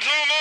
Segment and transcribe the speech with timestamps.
[0.00, 0.37] gentlemen.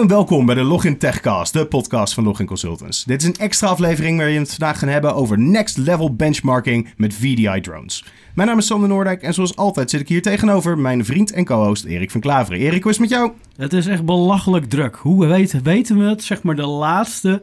[0.00, 3.04] En welkom bij de Login Techcast, de podcast van Login Consultants.
[3.04, 6.88] Dit is een extra aflevering waarin we het vandaag gaan hebben over next level benchmarking
[6.96, 8.04] met VDI drones.
[8.34, 11.44] Mijn naam is Sander Noordijk en zoals altijd zit ik hier tegenover mijn vriend en
[11.44, 12.60] co-host Erik van Klaveren.
[12.60, 13.32] Erik, hoe is het met jou?
[13.56, 14.96] Het is echt belachelijk druk.
[14.96, 17.42] Hoe weten, weten we het, zeg maar, de laatste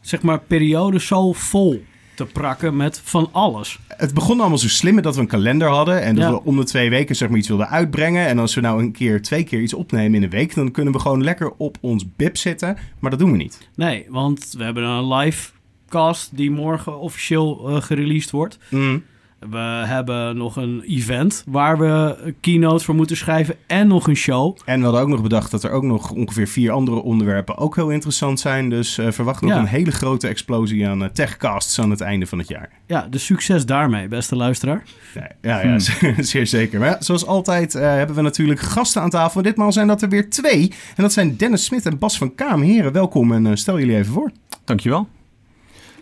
[0.00, 1.82] zeg maar, periode zo vol
[2.16, 3.78] te prakken met van alles?
[3.88, 6.30] Het begon allemaal zo slim met dat we een kalender hadden en dat Ja.
[6.32, 8.26] we om de twee weken zeg maar iets wilden uitbrengen.
[8.26, 10.92] En als we nou een keer, twee keer iets opnemen in een week, dan kunnen
[10.92, 12.76] we gewoon lekker op ons bib zitten.
[12.98, 13.68] Maar dat doen we niet.
[13.74, 15.50] Nee, want we hebben een live
[15.88, 18.58] cast die morgen officieel eh, gereleased wordt.
[18.70, 19.02] Mm.
[19.50, 24.14] We hebben nog een event waar we een keynote voor moeten schrijven en nog een
[24.16, 24.56] show.
[24.64, 27.74] En we hadden ook nog bedacht dat er ook nog ongeveer vier andere onderwerpen ook
[27.76, 28.70] heel interessant zijn.
[28.70, 29.58] Dus eh, verwacht nog Ja.
[29.58, 32.70] een hele grote explosie aan eh, techcasts aan het einde van het jaar.
[32.86, 34.82] Ja, dus succes daarmee, beste luisteraar.
[35.14, 36.78] Ja, ja, ja zeer, zeer zeker.
[36.80, 39.42] Maar ja, zoals altijd eh, hebben we natuurlijk gasten aan tafel.
[39.42, 40.72] Ditmaal zijn dat er weer twee.
[40.96, 42.62] En dat zijn Dennis Smit en Bas van Kaam.
[42.62, 44.30] Heren, welkom en stel jullie even voor.
[44.64, 45.08] Dankjewel.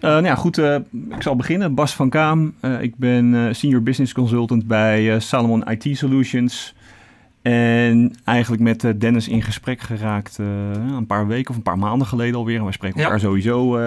[0.01, 0.75] Eh nou ja, goed, eh,
[1.09, 1.75] ik zal beginnen.
[1.75, 2.55] Bas van Kaam.
[2.61, 6.75] Eh, ik ben Senior Business Consultant bij Salomon IT Solutions.
[7.43, 12.35] En eigenlijk met Dennis in gesprek geraakt een paar weken of een paar maanden geleden
[12.35, 12.57] alweer.
[12.57, 13.05] En wij spreken Ja.
[13.05, 13.79] elkaar sowieso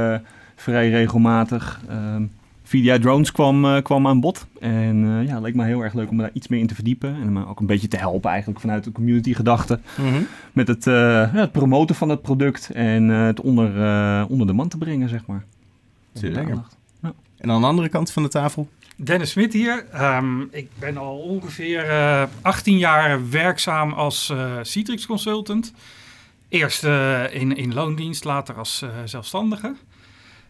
[0.55, 1.81] vrij regelmatig.
[1.89, 2.23] Ehm
[2.63, 4.47] VDI Drones kwam, kwam aan bod.
[4.59, 7.15] En ja, het leek me heel erg leuk om daar iets meer in te verdiepen.
[7.21, 9.79] En me ook een beetje te helpen eigenlijk vanuit de community gedachte.
[10.53, 10.85] Met het,
[11.31, 13.67] het promoten van het product en het onder,
[14.29, 15.43] onder de man te brengen, zeg maar.
[16.21, 17.13] Ja.
[17.37, 18.69] En aan de andere kant van de tafel.
[18.95, 19.85] Dennis Smit hier.
[19.91, 25.73] Ehm, ik ben al ongeveer eh, 18 jaar werkzaam als eh, Citrix consultant.
[26.49, 29.75] Eerst eh, in, in loondienst, later als eh, zelfstandige.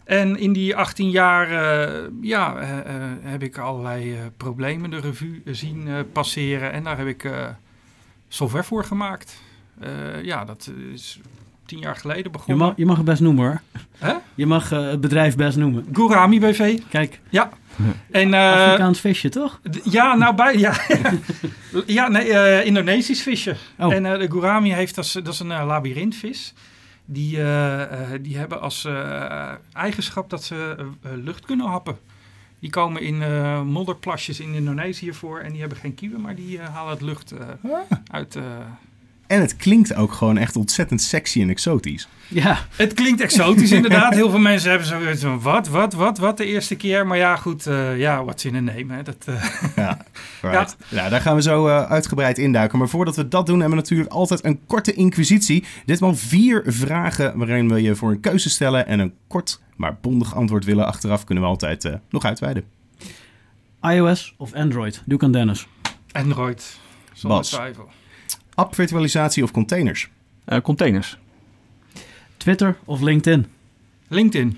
[0.04, 5.00] En in die 18 jaar eh, ja, eh, eh, heb ik allerlei eh, problemen de
[5.00, 6.72] revue zien eh, passeren.
[6.72, 7.48] En daar heb ik eh,
[8.28, 9.42] software voor gemaakt.
[9.80, 11.20] Eh, ja, dat is
[11.68, 12.66] tien jaar geleden Je begonnen.
[12.66, 13.62] mag, je mag het best noemen hoor.
[13.98, 14.14] Hè?
[14.36, 15.86] Je mag eh, het bedrijf best noemen.
[15.94, 16.80] Gurami BV.
[16.90, 17.20] Kijk,
[18.12, 19.60] En, eh, Afrikaans visje toch?
[19.84, 20.58] Ja, nou bij.
[20.58, 20.74] Ja,
[21.86, 23.56] ja nee, eh, Indonesisch visje.
[23.78, 23.94] Oh.
[23.94, 26.54] En de gourami heeft dat is, dat is een uh, labyrintvis.
[27.06, 27.40] Die,
[28.22, 28.88] die hebben als
[29.74, 31.98] eigenschap dat ze lucht kunnen happen.
[32.60, 36.60] Die komen in eh, modderplasjes in Indonesië voor en die hebben geen kieuwen, maar die
[36.60, 37.48] halen het lucht eh,
[38.12, 38.40] uit.
[39.28, 42.08] En het klinkt ook gewoon echt ontzettend sexy en exotisch.
[42.28, 44.14] Ja, Het klinkt exotisch inderdaad.
[44.14, 47.08] Heel veel mensen hebben zoiets van wat, wat, wat, wat de eerste keer.
[47.08, 48.94] Maar ja, goed, eh, ja, what's in a name.
[48.94, 49.04] Hè?
[49.04, 49.44] Dat, eh,
[49.76, 49.98] Ja,
[50.42, 50.76] right.
[50.90, 52.78] Nou, daar gaan we zo eh, uitgebreid induiken.
[52.78, 55.64] Maar voordat we dat doen, hebben we natuurlijk altijd een korte inquisitie.
[55.86, 58.88] Ditmaal vier vragen waarin we je voor een keuze stellen.
[58.88, 60.86] En een kort, maar bondig antwoord willen.
[60.86, 62.64] Achteraf kunnen we altijd eh, nog uitweiden.
[63.82, 65.02] iOS of Android?
[65.06, 65.68] Doe ik aan Dennis.
[66.12, 66.80] Android,
[67.14, 67.50] zonder Bas.
[67.50, 67.90] twijfel.
[68.60, 70.10] App, virtualisatie of containers?
[70.46, 71.18] Eh, containers.
[72.38, 73.46] Twitter of LinkedIn?
[74.08, 74.58] LinkedIn.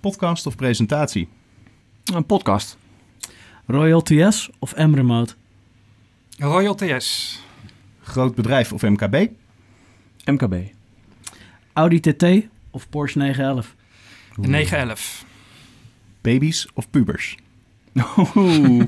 [0.00, 1.28] Podcast of presentatie?
[2.04, 2.76] Een podcast.
[3.66, 5.34] Royal TS of M-Remote?
[6.38, 7.38] Royal TS.
[8.02, 9.28] Groot bedrijf of MKB?
[10.24, 10.54] MKB.
[11.72, 12.24] Audi TT
[12.70, 13.74] of Porsche 911?
[14.36, 15.24] Een 911.
[16.20, 17.36] Baby's of pubers?
[18.36, 18.82] Oeh.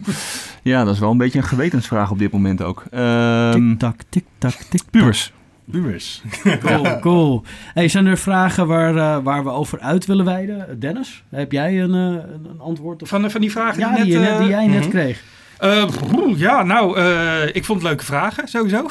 [0.63, 2.85] ja, dat is wel een beetje een gewetensvraag op dit moment ook.
[2.91, 4.91] Ehm Tik-tak, tik-tak, tik-tak.
[4.91, 5.33] pubers.
[5.71, 6.23] Pubers.
[6.61, 7.43] Cool, cool.
[7.75, 10.81] Hey, zijn er vragen waar, eh, waar we over uit willen wijden?
[10.81, 11.99] Dennis, heb jij een, eh,
[12.35, 13.03] een een antwoord?
[13.03, 13.09] Op...
[13.09, 14.91] Van, van die vragen ja, die, net, net, die eh, jij net mhm.
[14.91, 15.23] kreeg.
[15.59, 15.85] eh,
[16.15, 18.87] oeh, ja, nou, eh, ik vond het leuke vragen, sowieso.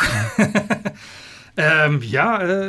[1.56, 2.68] Ehm, ja, eh,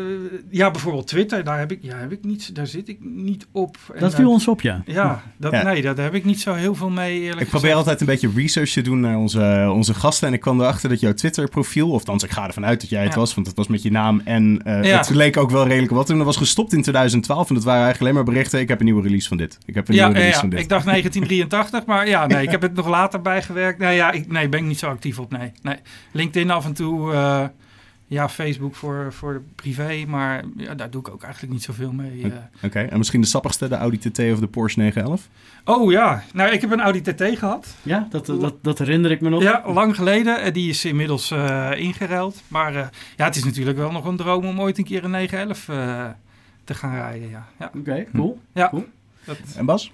[0.51, 3.77] ja, bijvoorbeeld Twitter, daar, heb ik, ja, heb ik niet, daar zit ik niet op.
[3.95, 4.83] En Dat daar- viel ons op, ja.
[4.87, 5.63] Ja, dat, Ja.
[5.63, 8.31] nee, daar heb ik niet zo heel veel mee, eerlijk Ik probeer altijd een beetje
[8.35, 10.29] research te doen naar onze, onze gasten.
[10.29, 13.03] En ik kwam erachter dat jouw Twitter-profiel, of althans ik ga ervan uit dat jij
[13.03, 13.19] het Ja.
[13.19, 14.97] was, want het was met je naam en eh, Ja.
[14.99, 16.11] het leek ook wel redelijk wat.
[16.11, 18.61] En dat was gestopt in 2012 en dat waren eigenlijk alleen maar berichten.
[18.61, 19.59] Ik heb een nieuwe release van dit.
[19.65, 20.61] Ik heb een Ja, nieuwe release ja, van dit.
[20.61, 23.79] ik dacht 1983, maar ja, nee, ik heb het nog later bijgewerkt.
[23.79, 25.53] Nee, ja, ik nee, ben ik niet zo actief op, nee.
[25.63, 25.77] nee.
[26.13, 27.45] LinkedIn af en toe, eh,
[28.07, 32.23] ja, Facebook voor, voor privé, maar ja, daar doe ik ook eigenlijk niet zoveel mee.
[32.23, 32.33] eh.
[32.63, 35.29] Oké, en misschien de sappigste, de Audi TT of de Porsche 911?
[35.65, 37.75] Oh ja, nou, ik heb een Audi TT gehad.
[37.83, 39.43] Ja, dat, dat, dat herinner ik me nog.
[39.43, 40.41] Ja, lang geleden.
[40.43, 42.43] En die is inmiddels eh ingeruild.
[42.49, 42.87] Maar eh,
[43.17, 46.05] ja, het is natuurlijk wel nog een droom om ooit een keer een 911 eh,
[46.65, 47.29] te gaan rijden.
[47.31, 47.71] Ja, ja.
[47.79, 48.39] Oké, cool.
[48.53, 48.87] ja Cool.
[49.25, 49.93] dat, En Bas?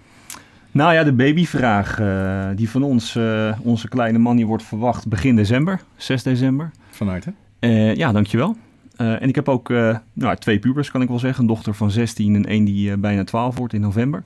[0.71, 5.09] Nou ja, de babyvraag eh, die van ons, eh, onze kleine man, die wordt verwacht
[5.09, 6.71] begin december, 6 december.
[6.91, 7.33] Van harte.
[7.63, 8.57] Eh, ja, dankjewel.
[8.97, 11.41] Eh, en ik heb ook eh, nou, twee pubers, kan ik wel zeggen.
[11.41, 14.25] Een dochter van 16 en één die bijna 12 wordt in november.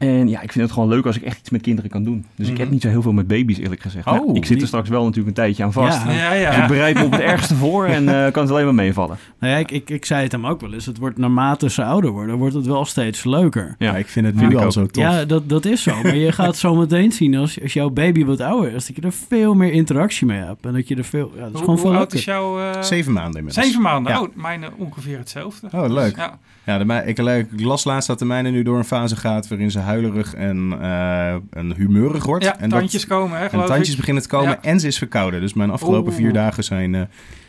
[0.00, 2.24] En ja, ik vind het gewoon leuk als ik echt iets met kinderen kan doen.
[2.36, 2.72] Dus ik heb Mhm.
[2.74, 4.04] niet zo heel veel met baby's, eerlijk gezegd.
[4.04, 6.04] Maar Oh, ik zit er straks wel natuurlijk een tijdje aan vast.
[6.04, 6.12] Ja.
[6.12, 6.50] Ja, ja.
[6.50, 9.18] Dus ik bereid me op het ergste voor en eh, kan het alleen maar meevallen.
[9.40, 10.86] Nou ja, ik, ik, ik zei het hem ook wel eens.
[10.86, 13.74] Het wordt naarmate ze ouder worden, wordt het wel steeds leuker.
[13.78, 15.02] Ja, ik vind het nu al zo tof.
[15.02, 16.02] Ja, dat, dat is zo.
[16.02, 19.02] Maar je gaat zo meteen zien als, als jouw baby wat ouder is, dat je
[19.02, 20.64] er veel meer interactie mee hebt.
[20.66, 21.32] En dat je er veel.
[21.34, 22.60] Ja, dat is Hoe, gewoon hoe veel oud is jouw...
[22.60, 23.66] eh, Zeven maanden inmiddels.
[23.66, 24.12] Zeven maanden.
[24.12, 24.20] Ja.
[24.20, 25.68] Oh, mijn ongeveer hetzelfde.
[25.72, 26.16] Oh, leuk.
[26.16, 26.38] Ja.
[26.64, 29.48] Ja, de, mij- ik, ik las laatst dat de mijne nu door een fase gaat
[29.48, 32.44] waarin ze huilerig en, eh en humeurig wordt.
[32.44, 33.96] Ja, en tandjes komen, hè, en tandjes ik.
[33.96, 34.58] beginnen te komen Ja.
[34.62, 35.40] en ze is verkouden.
[35.40, 36.20] Dus mijn afgelopen Oeh.
[36.22, 37.00] vier dagen zijn eh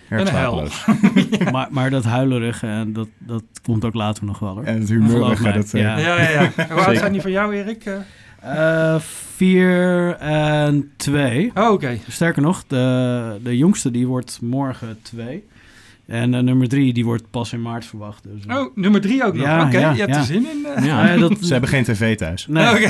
[0.09, 0.85] erg slapeloos.
[1.51, 4.63] Maar, maar dat huilerige, en dat, dat komt ook later nog wel hoor.
[4.63, 5.73] En het humeurige, dat...
[5.73, 5.97] eh, ja.
[5.97, 6.39] Ja, ja, ja.
[6.55, 6.95] Hoe oud Zeker.
[6.99, 7.85] zijn die van jou, Erik?
[7.85, 7.95] Eh,
[8.41, 8.99] Eh,
[9.35, 11.51] vier en twee.
[11.55, 11.97] Oh, oké.
[12.09, 15.43] Sterker nog, de, de jongste die wordt morgen twee.
[16.07, 18.23] En eh, nummer drie die wordt pas in maart verwacht.
[18.23, 19.45] Dus, eh, Oh, nummer drie ook nog.
[19.45, 20.17] Ja, Oké, ja, je hebt ja.
[20.19, 20.65] er zin in.
[20.75, 20.85] eh.
[20.85, 21.05] Ja.
[21.07, 22.47] ja, dat, Ze hebben geen tv thuis.
[22.47, 22.89] nee, Oké.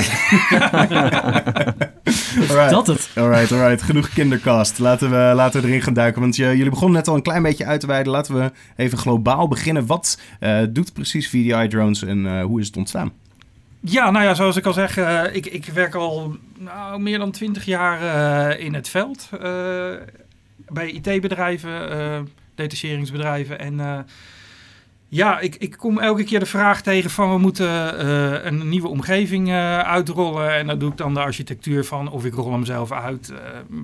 [2.48, 2.70] Alright.
[2.70, 3.10] dat het.
[3.16, 3.82] Alright, alright.
[3.82, 4.78] Genoeg kindercast.
[4.78, 6.20] Laten we, laten we erin gaan duiken.
[6.20, 8.12] Want je, jullie begonnen net al een klein beetje uit te wijden.
[8.12, 9.86] Laten we even globaal beginnen.
[9.86, 13.12] Wat eh, doet precies VDI Drones en eh, hoe is het ontstaan?
[13.80, 14.96] Ja, nou ja, zoals ik al zeg,
[15.32, 18.00] ik, ik werk al nou, meer dan twintig jaar
[18.50, 19.28] eh, in het veld.
[19.40, 19.40] eh,
[20.68, 22.20] bij IT-bedrijven, eh
[22.62, 23.58] detacheringsbedrijven.
[23.58, 23.98] En eh,
[25.08, 28.88] ja, ik, ik kom elke keer de vraag tegen van we moeten eh, een nieuwe
[28.88, 30.54] omgeving eh, uitrollen.
[30.54, 33.32] En dat doe ik dan de architectuur van of ik rol hem zelf uit.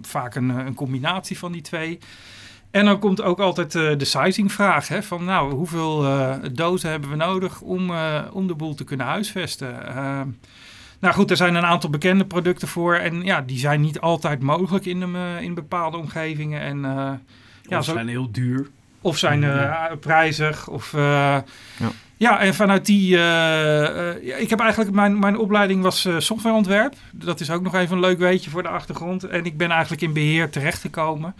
[0.03, 1.99] vaak een, een combinatie van die twee.
[2.71, 4.89] En dan komt ook altijd de sizingvraag.
[4.89, 6.07] Hè, van nou, hoeveel
[6.53, 7.93] dozen hebben we nodig om,
[8.33, 9.75] om de boel te kunnen huisvesten?
[11.01, 12.95] Nou goed, er zijn een aantal bekende producten voor.
[12.95, 16.61] En ja, die zijn niet altijd mogelijk in, eh, in bepaalde omgevingen.
[16.61, 16.85] En,
[17.69, 18.69] ja, Ja, zo, zijn heel duur.
[19.01, 19.91] of zijn eh, Ja.
[20.01, 20.69] prijzig.
[20.69, 21.43] Of, eh, Ja.
[22.17, 22.41] ja.
[22.41, 23.17] en vanuit die...
[23.17, 24.91] eh, eh, ja, ik heb eigenlijk...
[24.93, 26.95] Mijn, mijn opleiding was eh, softwareontwerp.
[27.13, 29.25] Dat is ook nog even een leuk weetje voor de achtergrond.
[29.25, 31.35] En ik ben eigenlijk in beheer terechtgekomen.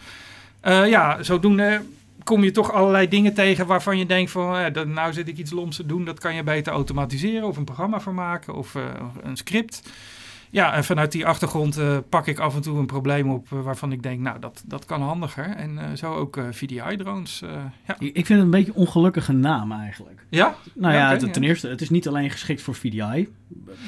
[0.61, 1.81] Eh ja, zodoende
[2.23, 4.55] kom je toch allerlei dingen tegen waarvan je denkt van...
[4.57, 7.47] eh, dat, nou zit ik iets loms te doen, dat kan je beter automatiseren...
[7.47, 8.81] of een programma voor maken of eh,
[9.23, 9.81] een script...
[10.51, 13.61] Ja, en vanuit die achtergrond eh, pak ik af en toe een probleem op eh,
[13.61, 15.45] waarvan ik denk, nou, dat, dat kan handiger.
[15.55, 17.41] En eh, zo ook eh, VDI-drones.
[17.41, 17.49] eh,
[17.87, 17.95] ja.
[17.99, 20.25] Ik, ik vind het een beetje een ongelukkige naam eigenlijk.
[20.29, 20.55] ja?
[20.75, 21.47] Nou Ja, ten ja.
[21.47, 23.27] eerste, het is niet alleen geschikt voor VDI.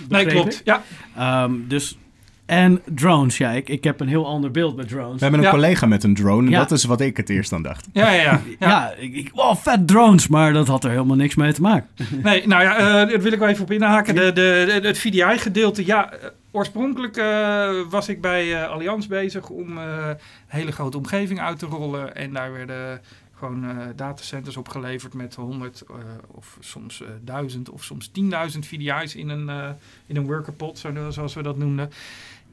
[0.09, 0.53] Nee, klopt.
[0.59, 0.61] ik.
[0.65, 0.81] Ja,
[1.17, 1.97] Ehm, dus,
[2.45, 5.13] en drones, ja, ik, ik heb een heel ander beeld bij drones.
[5.15, 5.51] We hebben een Ja.
[5.51, 6.59] collega met een drone en Ja.
[6.59, 7.87] dat is wat ik het eerst aan dacht.
[7.93, 8.21] ja, ja.
[8.21, 8.41] ja.
[8.59, 8.93] ja, ja.
[8.97, 11.87] ik, ik, wow, vet drones, maar dat had er helemaal niks mee te maken.
[12.23, 14.15] Nee, nou ja, eh daar wil ik wel even op inhaken.
[14.15, 19.49] De, de, de- het VDI-gedeelte, ja, eh, oorspronkelijk eh, was ik bij eh Allianz bezig
[19.49, 20.15] om eh, een
[20.47, 22.15] hele grote omgeving uit te rollen.
[22.15, 23.01] En daar werden
[23.37, 25.95] gewoon eh, datacenters opgeleverd met 100 eh,
[26.27, 28.11] of soms eh 1000 of soms
[28.53, 29.69] 10.000 VDI's in een, eh,
[30.05, 31.89] in een workerpot, zo- zoals we dat noemden.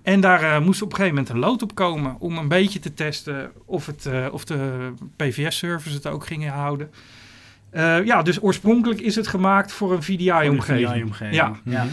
[0.03, 2.79] En daar eh, moest op een gegeven moment een lood op komen om een beetje
[2.79, 6.91] te testen of, het, eh, of de PVS-servers het ook gingen houden.
[7.71, 10.89] Eh, ja, dus oorspronkelijk is het gemaakt voor een VDI-omgeving.
[11.35, 11.53] Ja.
[11.65, 11.87] ja.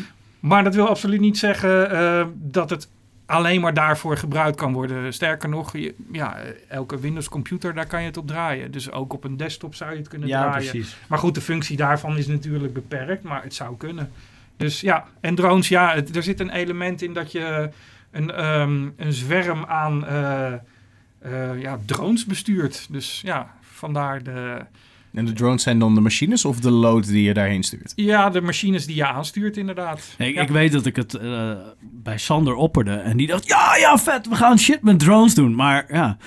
[0.48, 2.90] Maar dat wil absoluut niet zeggen eh, dat het
[3.26, 5.14] alleen maar daarvoor gebruikt kan worden.
[5.14, 6.38] Sterker nog, je- ja,
[6.68, 8.72] elke Windows-computer, daar kan je het op draaien.
[8.72, 10.70] Dus ook op een desktop zou je het kunnen Ja, draaien.
[10.72, 10.98] precies.
[11.08, 14.12] Maar goed, de functie daarvan is natuurlijk beperkt, maar het zou kunnen.
[14.58, 17.70] Dus ja, en drones, ja, het- er zit een element in dat je
[18.12, 22.88] een, ehm, een zwerm aan eh, eh, ja, drones bestuurt.
[22.90, 24.58] Dus ja, vandaar de,
[25.16, 27.94] En de drones zijn dan de machines of de load die je daarheen stuurt?
[27.96, 30.16] ja, de machines die je aanstuurt inderdaad.
[30.18, 30.42] Ik, Ja.
[30.42, 34.28] ik weet dat ik het eh, bij Sander opperde en die dacht, ja, ja, vet,
[34.30, 35.56] we gaan shit met drones doen.
[35.56, 36.18] Maar ja,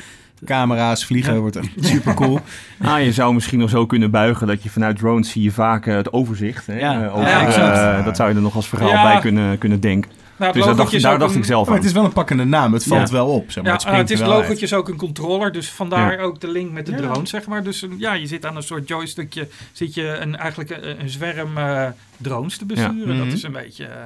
[0.45, 1.41] Camera's, vliegen, Ja.
[1.41, 2.41] wordt echt super cool.
[2.83, 5.87] Ah, je zou misschien nog zo kunnen buigen dat je vanuit drones zie je vaak
[5.87, 6.67] eh, het overzicht.
[6.67, 6.79] Hè?
[6.79, 7.03] Ja.
[7.05, 8.05] Eh, over, Ja, exact.
[8.05, 9.03] dat zou je er nog als verhaal Ja.
[9.13, 10.11] bij kunnen, kunnen denken.
[10.39, 11.81] Nou, het Dus daar dacht, daar ook dacht een- ik zelf maar aan.
[11.81, 12.73] het is wel een pakkende naam.
[12.73, 13.15] Het valt Ja.
[13.15, 13.51] wel op.
[13.51, 13.73] Zeg maar.
[13.73, 16.23] Ja, het het is wel logotje is ook een controller, dus vandaar Ja.
[16.23, 16.99] ook de link met de Ja.
[16.99, 17.63] drone, zeg maar.
[17.65, 21.09] Dus een- ja, je zit aan een soort joystickje, zit je een, eigenlijk een, een
[21.11, 23.09] zwerm eh, drones te besturen.
[23.17, 23.19] Mhm.
[23.25, 23.85] Dat is een beetje...
[23.85, 24.05] eh,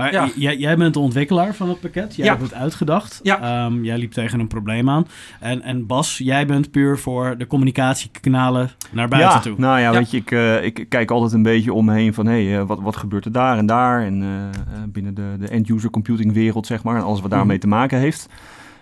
[0.00, 0.28] Maar Ja.
[0.36, 2.16] jij, jij bent de ontwikkelaar van het pakket.
[2.16, 2.30] Jij Ja.
[2.30, 3.20] hebt het uitgedacht.
[3.22, 3.64] Ja.
[3.64, 5.06] Ehm, jij liep tegen een probleem aan.
[5.40, 9.54] En, en Bas, jij bent puur voor de communicatiekanalen naar buiten ja, toe.
[9.58, 9.98] nou ja, Ja.
[9.98, 12.58] weet je, ik, eh, ik kijk altijd een beetje om me heen van, hé, hey,
[12.60, 14.02] eh, wat, wat gebeurt er daar en daar?
[14.04, 17.56] En eh, eh, binnen de, de end-user computing wereld, zeg maar, en alles wat daarmee
[17.56, 17.60] Mhm.
[17.60, 18.28] te maken heeft.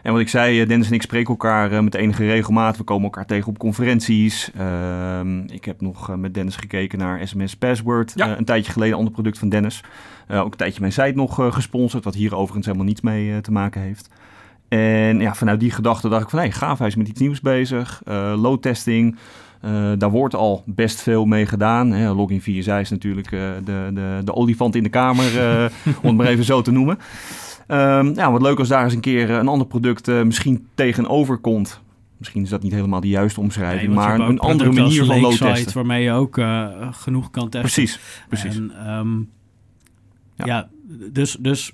[0.03, 2.77] En wat ik zei, eh, Dennis en ik spreken elkaar eh, met enige regelmaat.
[2.77, 4.51] We komen elkaar tegen op conferenties.
[4.57, 8.13] Ehm, ik heb nog eh, met Dennis gekeken naar SMS Password.
[8.15, 8.39] Ja.
[8.39, 9.81] een tijdje geleden, een ander product van Dennis.
[10.31, 13.81] Ook een tijdje mijn site nog gesponsord, wat hier overigens helemaal niets mee te maken
[13.81, 14.09] heeft.
[14.69, 17.41] En ja, vanuit die gedachte dacht ik van, hé, gaaf, hij is met iets nieuws
[17.41, 18.03] bezig.
[18.37, 19.17] Load testing.
[19.99, 21.93] Daar wordt al best veel mee gedaan.
[21.93, 22.13] Hè.
[22.13, 25.33] Login via zij is natuurlijk de, de, de olifant in de kamer,
[26.03, 26.99] om het maar even zo te noemen.
[27.69, 31.39] Ehm, ja, wat leuk als daar eens een keer een ander product eh, misschien tegenover
[31.39, 31.81] komt.
[32.17, 35.53] Misschien is dat niet helemaal de juiste omschrijving, Nee, maar een andere manier van Lakeside,
[35.53, 35.75] testen.
[35.75, 37.61] Waarmee je ook eh, genoeg kan testen.
[37.61, 38.57] Precies, precies.
[38.57, 39.19] En, ehm,
[40.35, 40.45] Ja.
[40.47, 40.69] ja.
[41.13, 41.73] dus, dus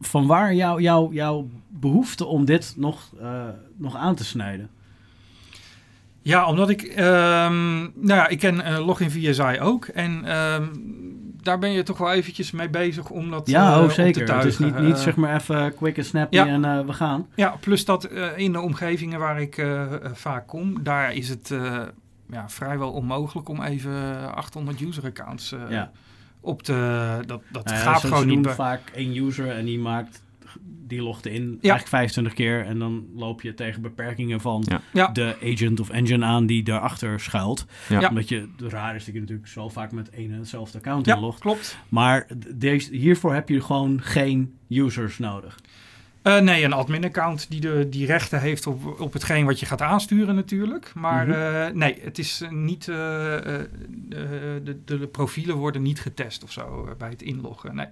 [0.00, 3.44] van waar jouw jouw jouw behoefte om dit nog, eh,
[3.76, 4.70] nog aan te snijden?
[6.22, 9.84] Ja, omdat ik, ehm, nou ja, ik ken eh, Login via Zij ook.
[9.84, 10.64] En ehm,
[11.42, 13.94] daar ben je toch wel eventjes mee bezig om dat Ja, eh, oh, op te
[13.94, 14.34] zeker.
[14.34, 16.46] Het is niet, niet Eh, zeg maar even quick en snappy ja.
[16.46, 17.26] en eh, we gaan.
[17.34, 19.66] Ja, plus dat in de omgevingen waar ik
[20.12, 21.54] vaak kom, daar is het
[22.30, 25.90] ja, vrijwel onmogelijk om even 800 user accounts ja.
[26.40, 27.18] op te...
[27.26, 28.48] Dat, dat Nou ja, gaat gewoon niet.
[28.48, 30.21] vaak één user en die maakt,
[30.92, 31.48] die logt in Ja.
[31.60, 35.08] eigenlijk 25 keer en dan loop je tegen beperkingen van Ja.
[35.08, 37.66] De agent of engine aan die daarachter schuilt.
[38.08, 41.06] Omdat je, de raar is dat je natuurlijk zo vaak met één en hetzelfde account
[41.06, 41.40] Ja, inlogt.
[41.40, 41.76] klopt.
[41.88, 45.58] Maar deze, hiervoor heb je gewoon geen users nodig.
[46.22, 49.80] Eh, nee, een admin-account die de die rechten heeft op, op hetgeen wat je gaat
[49.82, 50.92] aansturen natuurlijk.
[50.94, 51.36] Maar Mhm.
[51.38, 52.88] eh, nee, het is eh, niet...
[52.88, 53.42] eh, eh,
[54.64, 57.86] de, de, de profielen worden niet getest of zo bij het inloggen, nee.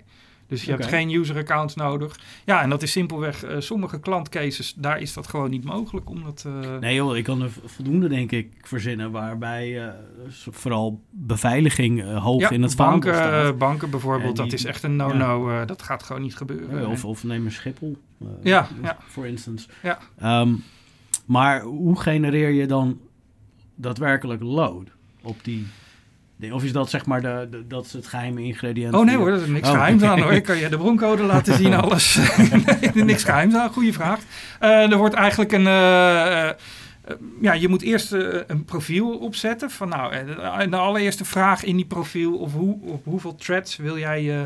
[0.51, 2.19] Dus je hebt geen user accounts nodig.
[2.45, 3.43] Ja, en dat is simpelweg...
[3.45, 6.09] eh, sommige klantcases, daar is dat gewoon niet mogelijk.
[6.11, 9.93] Omdat, eh, Nee joh, ik kan er voldoende denk ik verzinnen waarbij
[10.29, 13.59] s- vooral beveiliging hoog ja, in het vaandel banken, staat.
[13.59, 15.65] banken bijvoorbeeld, die- dat is echt een no-no.
[15.65, 16.89] dat gaat gewoon niet gebeuren.
[16.89, 17.97] Of, of neem een Schiphol,
[18.43, 18.97] Ja, ja.
[19.07, 19.69] voor instance.
[19.83, 19.99] Ja.
[20.19, 20.53] Ehm,
[21.27, 23.01] maar hoe genereer je dan
[23.75, 24.89] daadwerkelijk load
[25.23, 25.67] op die?
[26.53, 28.95] Of is dat zeg maar de, de- dat is het geheime ingrediënt?
[28.95, 29.75] Oh nee hoor, dat is niks Oh.
[29.75, 30.33] geheims aan hoor.
[30.41, 32.19] Ik kan je de broncode laten zien, alles.
[32.95, 34.21] nee, niks geheims aan, goede vraag.
[34.61, 35.67] Eh, er wordt eigenlijk een...
[35.67, 36.55] eh, eh,
[37.41, 38.13] ja, je moet eerst
[38.47, 39.71] een profiel opzetten.
[39.71, 40.25] Van, nou,
[40.71, 42.37] de, allereerste vraag in die profiel...
[42.39, 44.45] of hoe, op hoeveel threads wil jij je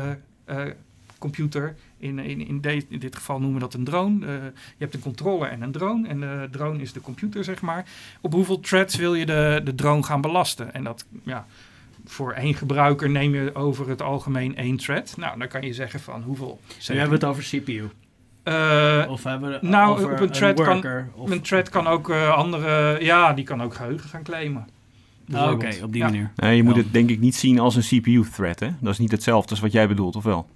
[1.19, 1.75] computer...
[1.97, 4.25] In, in, in, de- in dit geval noemen we dat een drone.
[4.25, 6.07] Je hebt een controller en een drone.
[6.07, 7.85] En de drone is de computer, zeg maar.
[8.21, 10.73] Op hoeveel threads wil je de, de drone gaan belasten?
[10.73, 11.45] En dat, ja,
[12.05, 15.13] voor één gebruiker neem je over het algemeen één thread.
[15.17, 16.59] Nou, dan kan je zeggen van hoeveel...
[16.87, 17.89] We hebben het over CPU.
[18.43, 21.09] Eh, Of hebben we het nou, over op een thread kan- worker?
[21.15, 22.97] Of, een thread kan ook eh, andere...
[23.03, 24.67] Ja, die kan ook geheugen gaan claimen.
[25.33, 26.07] Ah, Oké, op die Ja.
[26.07, 26.31] manier.
[26.35, 26.81] Nee, je moet Ja.
[26.81, 28.59] het denk ik niet zien als een CPU-thread.
[28.59, 28.69] hè?
[28.79, 30.47] Dat is niet hetzelfde als wat jij bedoelt, of wel?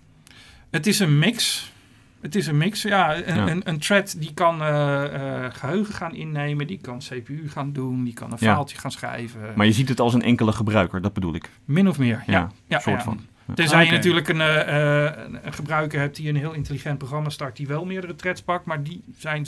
[0.70, 1.72] Het is een mix.
[2.22, 2.82] Het is een mix.
[2.82, 3.48] Ja, een, Ja.
[3.48, 6.68] Een, een thread die kan eh, eh, geheugen gaan innemen.
[6.68, 8.04] Die kan CPU gaan doen.
[8.04, 8.46] Die kan een Ja.
[8.46, 9.40] verhaaltje gaan schrijven.
[9.56, 11.50] Maar je ziet het als een enkele gebruiker, dat bedoel ik.
[11.66, 12.34] Min of meer, ja.
[12.34, 13.04] Ja, ja, soort ja.
[13.04, 13.20] van.
[13.56, 13.90] Tenzij Oké.
[13.90, 17.56] je natuurlijk een, eh, eh, een gebruiker hebt die een heel intelligent programma start...
[17.56, 18.66] die wel meerdere threads pakt.
[18.66, 19.46] Maar die zijn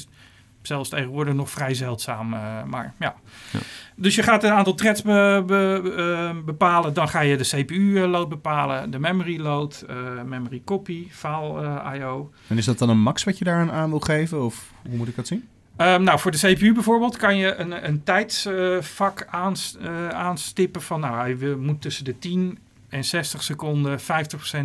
[0.62, 2.34] zelfs tegenwoordig nog vrij zeldzaam.
[2.34, 3.16] eh, maar ja.
[3.52, 3.60] Ja.
[3.96, 6.94] Dus je gaat een aantal threads be- be- eh, bepalen.
[6.94, 8.92] Dan ga je de CPU-load bepalen.
[8.92, 12.32] De memory load, eh, memory copy, file I.O.
[12.48, 14.44] En is dat dan een max wat je daar aan wil geven?
[14.46, 15.48] Of hoe moet ik dat zien?
[15.76, 19.78] Ehm, nou, voor de CPU bijvoorbeeld kan je een, een tijdsvak aans,
[20.12, 21.00] aanstippen van...
[21.00, 22.58] nou, hij moet tussen de 10
[22.90, 24.04] en 60 seconden 50%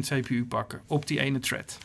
[0.09, 1.79] CPU pakken op die ene thread.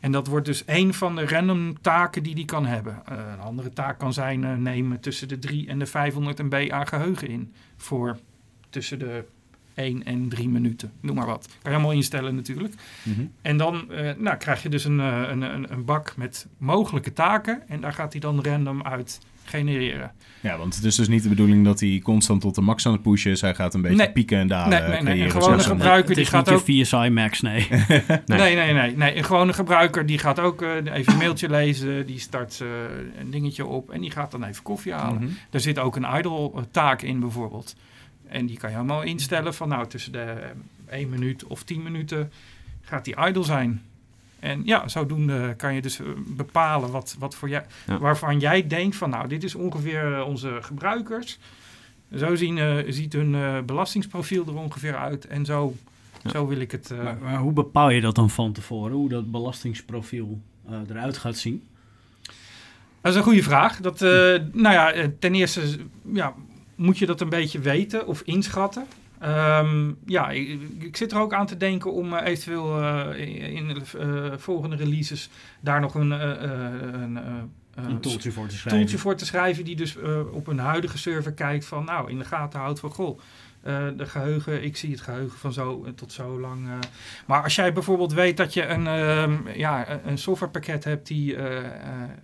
[0.00, 3.02] En dat wordt dus één van de random taken die die kan hebben.
[3.06, 6.70] Eh, een andere taak kan zijn eh, nemen tussen de 3 en de 500 MB
[6.70, 7.52] aan geheugen in.
[7.76, 8.18] Voor
[8.70, 9.24] tussen de
[9.74, 10.92] 1 en 3 minuten.
[11.00, 11.46] Noem maar wat.
[11.46, 12.74] Kan je allemaal instellen natuurlijk.
[13.02, 13.20] Mhm.
[13.42, 17.68] En dan eh, nou, krijg je dus een, een, een, een bak met mogelijke taken.
[17.68, 20.12] En daar gaat hij dan random uit genereren.
[20.40, 22.92] Ja, want het is dus niet de bedoeling dat hij constant tot de max aan
[22.92, 23.40] het pushen is.
[23.40, 24.10] Hij gaat een beetje Nee.
[24.12, 25.22] pieken en dalen Nee, nee, nee.
[25.24, 26.66] Een gewone gebruiker het die is gaat niet ook...
[26.66, 27.66] je VSI Max, nee.
[27.68, 28.02] Nee.
[28.26, 29.16] Nee, nee, nee, nee.
[29.16, 32.06] Een gewone gebruiker die gaat ook eh, even een mailtje lezen.
[32.06, 32.68] Die start eh,
[33.20, 35.22] een dingetje op en die gaat dan even koffie halen.
[35.22, 35.32] Mhm.
[35.50, 37.74] Er zit ook een idle eh, taak in bijvoorbeeld.
[38.28, 40.18] En die kan je helemaal instellen van nou tussen de
[40.88, 42.30] eh, 1 minuut of 10 minuten
[42.82, 43.82] gaat die idle zijn.
[44.40, 47.98] En ja, zodoende kan je dus eh, bepalen wat, wat voor jij, Ja.
[47.98, 51.38] waarvan jij denkt van nou dit is ongeveer eh, onze gebruikers.
[52.16, 55.26] Zo zien, eh, ziet hun eh, belastingsprofiel er ongeveer uit.
[55.26, 55.74] En zo,
[56.22, 56.30] Ja.
[56.30, 56.90] zo wil ik het...
[56.90, 58.92] eh, Maar, maar hoe bepaal je dat dan van tevoren?
[58.96, 61.64] Hoe dat belastingsprofiel eh, eruit gaat zien?
[63.00, 63.80] Dat is een goede vraag.
[63.80, 64.08] Dat, eh,
[64.52, 65.62] nou ja, ten eerste
[66.12, 66.34] ja,
[66.74, 68.86] moet je dat een beetje weten of inschatten.
[69.20, 73.68] Ehm, ja, ik, ik zit er ook aan te denken om eh, eventueel eh, in,
[73.68, 77.16] de eh, volgende releases daar nog een, een,
[77.74, 78.78] Een tooltje voor te schrijven.
[78.80, 79.96] tooltje voor te schrijven die dus
[80.32, 83.18] op een huidige server kijkt van nou in de gaten houdt van goh.
[83.96, 86.68] de geheugen, ik zie het geheugen van zo tot zo lang.
[87.26, 91.36] Maar als jij bijvoorbeeld weet dat je een, ehm, ja, een- een softwarepakket hebt die,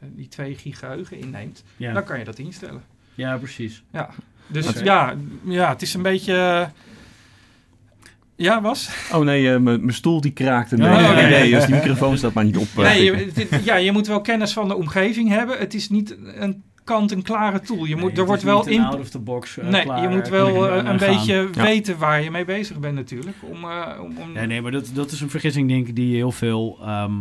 [0.01, 1.93] die 2 gig geheugen inneemt, Ja.
[1.93, 2.83] dan kan je dat instellen.
[3.15, 3.83] ja, precies.
[3.93, 4.11] Ja.
[4.47, 6.33] Dus ja, ja, het is een beetje...
[6.35, 6.67] eh,
[8.37, 8.89] Ja, was?
[9.13, 10.77] Oh nee, eh, mijn stoel die kraakte.
[10.77, 11.29] Nee, Oh, nee, oké.
[11.29, 12.67] nee, dus die microfoon staat maar niet op.
[12.77, 15.59] eh, Nee, je, dit- ja, je moet wel kennis van de omgeving hebben.
[15.59, 17.85] Het is niet een kant-en-klare tool.
[17.85, 18.81] Je moet, er wordt wel in...
[18.81, 19.59] out of the box.
[19.59, 21.63] eh, Nee, klaar, je moet wel een beetje Ja.
[21.63, 23.37] weten waar je mee bezig bent natuurlijk.
[23.41, 26.15] Om, eh, om, om- Nee, nee, maar dat, dat is een vergissing denk ik die
[26.15, 27.13] heel veel ehm,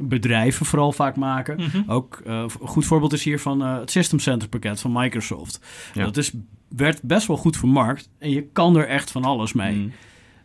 [0.00, 1.56] bedrijven vooral vaak maken.
[1.56, 1.90] Mhm.
[1.90, 5.60] Ook eh, een goed voorbeeld is hier van eh, het System Center pakket van Microsoft.
[5.94, 6.04] Ja.
[6.04, 6.32] Dat is,
[6.76, 9.74] werd best wel goed vermarkt en je kan er echt van alles mee.
[9.74, 9.92] Mm.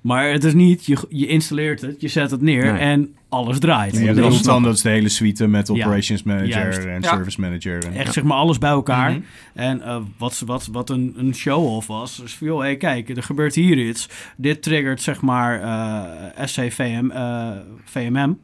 [0.01, 2.81] Maar het is niet, je, je installeert het, je zet het neer Nee.
[2.81, 3.97] en alles draait.
[4.00, 5.74] Ja, Dus dat is dan dat is de hele suite met Ja.
[5.74, 6.85] operations manager Juist.
[6.85, 7.09] en Ja.
[7.09, 7.85] service manager.
[7.85, 9.12] En, echt zeg maar alles bij elkaar.
[9.12, 9.21] Mhm.
[9.53, 13.24] En eh, wat, wat, wat een, een show-off was, is van, joh, hey, kijk, er
[13.24, 14.09] gebeurt hier iets.
[14.38, 17.50] Dit triggert zeg maar eh SCVM, eh,
[17.83, 18.38] VMM.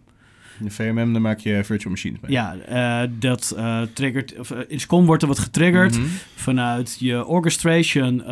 [0.63, 2.31] De VMM, daar maak je virtual machines mee.
[2.31, 6.05] Ja, eh, dat eh, triggert, of, eh, in SCOM wordt er wat getriggerd Mhm.
[6.35, 8.23] vanuit je orchestration.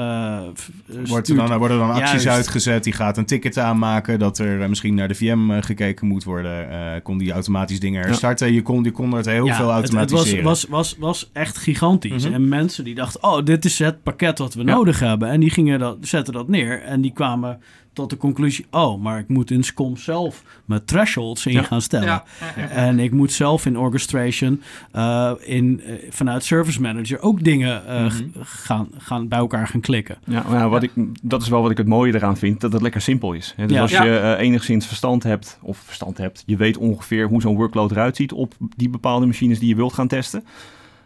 [1.07, 2.27] Wordt er dan, worden dan acties Juist.
[2.27, 6.67] uitgezet, die gaat een ticket aanmaken dat er misschien naar de VM gekeken moet worden.
[7.03, 8.53] Kon die automatisch dingen herstarten.
[8.53, 10.43] Je, kon, je kon er heel Ja, veel het- het, automatiseren.
[10.43, 12.25] was, was, was, was echt gigantisch.
[12.25, 12.33] Mhm.
[12.33, 14.73] En mensen die dachten, oh, dit is het pakket wat we Ja.
[14.73, 15.29] nodig hebben.
[15.29, 16.81] En die gingen dat, zetten dat neer.
[16.81, 17.59] En die kwamen
[17.99, 21.63] tot de conclusie, oh, maar ik moet in SCOM zelf mijn thresholds in Ja.
[21.63, 22.07] gaan stellen.
[22.07, 22.23] ja,
[22.55, 22.67] ja, ja.
[22.69, 28.03] En ik moet zelf in orchestration, eh, in, eh, vanuit Service Manager ook dingen eh,
[28.03, 28.23] Mhm.
[28.41, 30.17] gaan, gaan bij elkaar gaan klikken.
[30.25, 30.91] Ja, ja, wat ik,
[31.21, 33.53] dat is wel wat ik het mooie eraan vind, dat het lekker simpel is.
[33.57, 33.81] Hè, Dus Ja.
[33.81, 38.15] als je enigszins verstand hebt, of verstand hebt, je weet ongeveer hoe zo'n workload eruit
[38.15, 40.43] ziet op die bepaalde machines die je wilt gaan testen.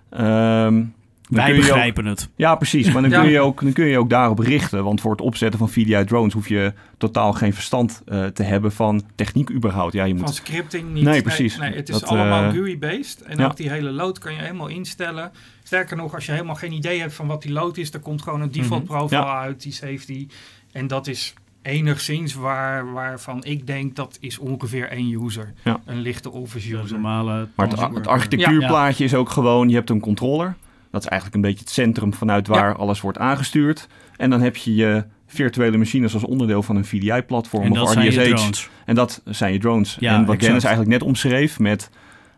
[0.09, 0.83] Ehm,
[1.29, 2.29] dan Wij ook- begrijpen het.
[2.35, 2.91] ja, precies.
[2.91, 3.21] Maar dan, Ja.
[3.21, 4.83] kun je ook, dan kun je ook daarop richten.
[4.83, 8.71] Want voor het opzetten van VDI drones hoef je totaal geen verstand eh, te hebben
[8.71, 9.93] van techniek überhaupt.
[9.93, 11.03] Ja, je moet Van scripting niet.
[11.03, 11.57] Nee, precies.
[11.57, 13.21] Nee, het is Dat, allemaal eh, GUI-based.
[13.21, 13.45] En ja.
[13.45, 15.31] ook die hele load kan je helemaal instellen.
[15.63, 18.21] Sterker nog, als je helemaal geen idee hebt van wat die load is, dan komt
[18.21, 18.91] gewoon een default Mhm.
[18.93, 19.39] profile Ja.
[19.39, 20.27] uit, die safety.
[20.71, 25.53] En dat is enigszins waar, waarvan ik denk dat is ongeveer één user.
[25.63, 25.79] Ja.
[25.85, 26.91] Een lichte office user.
[26.91, 30.55] normale Maar het architectuurplaatje is ook gewoon, je hebt een controller.
[30.93, 33.87] Dat is eigenlijk een beetje het centrum vanuit waar alles wordt aangestuurd.
[34.17, 37.91] En dan heb je je virtuele machines als onderdeel van een VDI-platform En of dat
[37.91, 38.35] zijn je RDSH.
[38.35, 38.69] drones.
[38.85, 39.97] En dat zijn je drones.
[39.99, 40.41] Ja, en wat exact.
[40.41, 41.89] Dennis eigenlijk net omschreef met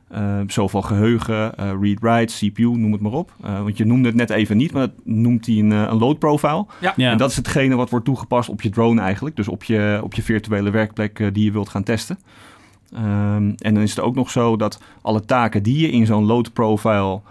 [0.07, 3.31] eh, zoveel geheugen, eh, read-write, CPU, noem het maar op.
[3.43, 5.97] Eh, want je noemde het net even niet, maar dat noemt hij een, eh, een
[5.97, 6.65] load profile.
[6.79, 6.95] Ja.
[6.95, 9.35] En dat is hetgene wat wordt toegepast op je drone eigenlijk.
[9.35, 12.19] Dus op je, op je virtuele werkplek die je wilt gaan testen.
[12.93, 16.25] Ehm, en dan is het ook nog zo dat alle taken die je in zo'n
[16.25, 17.21] load profile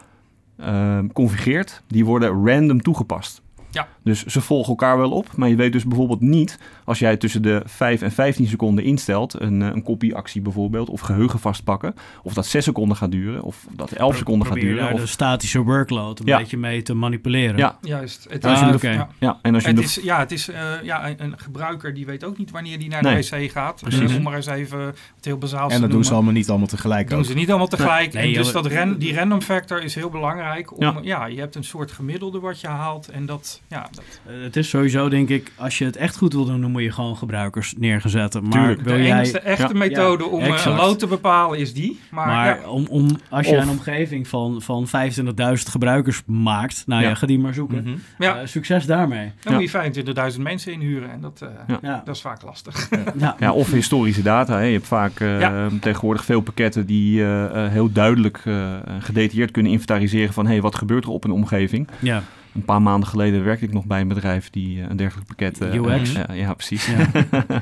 [0.56, 3.42] ehm, configureert, die worden random toegepast.
[3.70, 3.88] Ja.
[4.04, 7.42] Dus ze volgen elkaar wel op, maar je weet dus bijvoorbeeld niet, als jij tussen
[7.42, 12.34] de 5 en 15 seconden instelt, een, eh, een kopieactie bijvoorbeeld, of geheugen vastpakken, of
[12.34, 14.92] dat 6 seconden gaat duren, of dat 11 seconden gaat duren.
[14.92, 16.38] Of, de statische workload een Ja.
[16.38, 17.56] beetje mee te manipuleren.
[17.56, 18.26] ja, Juist.
[18.30, 19.08] Het Ah, de- ja.
[19.18, 21.94] ja, en als je Het de- is, ja, het is eh, ja, een, een gebruiker
[21.94, 23.22] die weet ook niet wanneer die naar Nee.
[23.22, 23.80] de wc gaat.
[23.80, 24.10] Precies.
[24.10, 24.78] Eh, om maar eens even
[25.16, 27.08] het heel bazaal te en dat doen ze allemaal niet allemaal tegelijk.
[27.10, 27.24] doen ook.
[27.24, 28.12] ze niet allemaal tegelijk.
[28.12, 30.72] Nee, en dus dat ran, die random factor is heel belangrijk.
[30.76, 30.98] Om, Ja.
[31.02, 31.26] ja.
[31.26, 33.08] je hebt een soort gemiddelde wat je haalt.
[33.08, 36.32] En dat, ja, dat, Eh, het is sowieso, denk ik, als je het echt goed
[36.32, 38.42] wil doen, dan moet je gewoon gebruikers neerzetten.
[38.42, 38.80] Maar Tuurlijk.
[38.80, 39.78] wil de jij, enige echte Ja.
[39.78, 40.76] methode Ja, om eh, een exact.
[40.80, 42.00] load te bepalen is die.
[42.10, 46.82] Maar, maar ja, om, om, als je Of- een omgeving van, van 25.000 gebruikers maakt,
[46.86, 47.14] nou ja, Ja.
[47.14, 47.82] ga die maar zoeken.
[47.82, 47.94] Mhm.
[48.18, 49.32] ja, Eh, succes daarmee.
[49.42, 51.10] dan moet je 25.000 mensen inhuren.
[51.10, 51.78] En dat, eh, Ja.
[51.82, 52.02] Ja.
[52.04, 52.88] dat is vaak lastig.
[53.18, 53.36] Ja.
[53.38, 54.56] Ja, of historische data.
[54.56, 54.62] Hè.
[54.64, 55.68] Je hebt vaak eh, Ja.
[55.80, 61.10] tegenwoordig veel pakketten die heel duidelijk eh, gedetailleerd kunnen inventariseren van hey, wat gebeurt er
[61.10, 61.88] op een omgeving.
[62.00, 62.22] ja.
[62.54, 65.60] Een paar maanden geleden werkte ik nog bij een bedrijf die eh, een dergelijk pakket...
[65.60, 66.14] eh, UX?
[66.14, 66.86] eh, ja, precies.
[66.86, 67.06] Ja.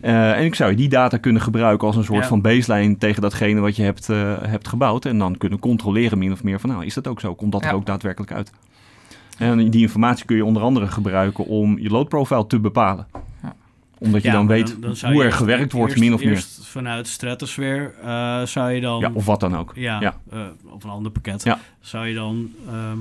[0.00, 2.28] Eh, en ik zou die data kunnen gebruiken als een soort Ja.
[2.28, 5.04] van baseline tegen datgene wat je hebt, eh, hebt gebouwd.
[5.04, 7.34] En dan kunnen controleren min of meer van nou, is dat ook zo?
[7.34, 8.52] Komt dat er ook daadwerkelijk uit?
[9.38, 13.06] En die informatie kun je onder andere gebruiken om je load profile te bepalen.
[13.42, 13.54] Ja.
[13.98, 16.30] Omdat je Ja, dan weet dan hoe je er gewerkt wordt, min of meer.
[16.30, 19.00] Eerst vanuit Stratosphere eh, zou je dan...
[19.00, 19.72] Ja, of wat dan ook.
[19.74, 20.14] Ja, Ja.
[20.30, 21.42] eh, of een ander pakket.
[21.44, 21.58] Ja.
[21.80, 22.98] Zou je dan ehm,